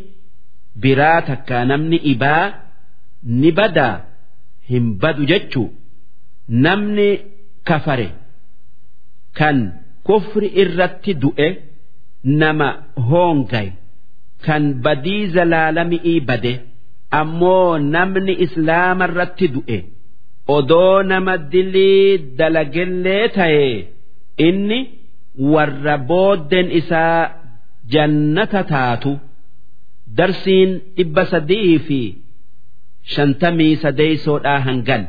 biraa 0.83 1.21
takkaa 1.29 1.65
namni 1.71 1.97
ibaa 2.13 2.45
ni 3.41 3.51
badaa? 3.59 3.97
Hin 4.71 4.87
badu 5.03 5.25
jechuu. 5.33 5.69
Namni 6.65 7.09
kafare 7.69 8.09
kan 9.39 9.59
kufri 10.07 10.49
irratti 10.63 11.13
du'e 11.23 11.49
nama 12.41 12.69
hoongay 13.09 13.69
kan 14.47 14.65
badii 14.85 15.23
zalaalami'ii 15.35 16.21
bade 16.29 16.53
ammoo 17.19 17.79
namni 17.95 18.35
islaama 18.47 19.05
irratti 19.11 19.47
du'e 19.55 19.79
odoo 20.57 21.03
nama 21.11 21.35
dilii 21.53 22.19
dalagellee 22.39 23.25
ta'e 23.37 23.67
inni 24.49 24.79
warra 25.53 25.97
booddeen 26.11 26.69
isaa 26.81 27.21
jannata 27.93 28.63
taatu 28.73 29.13
darsiin 30.19 30.71
dhibba 30.97 31.25
sadii 31.33 31.79
fi 31.87 32.01
shantamii 33.15 33.75
sadeeysoodhaa 33.83 34.59
hangan. 34.67 35.03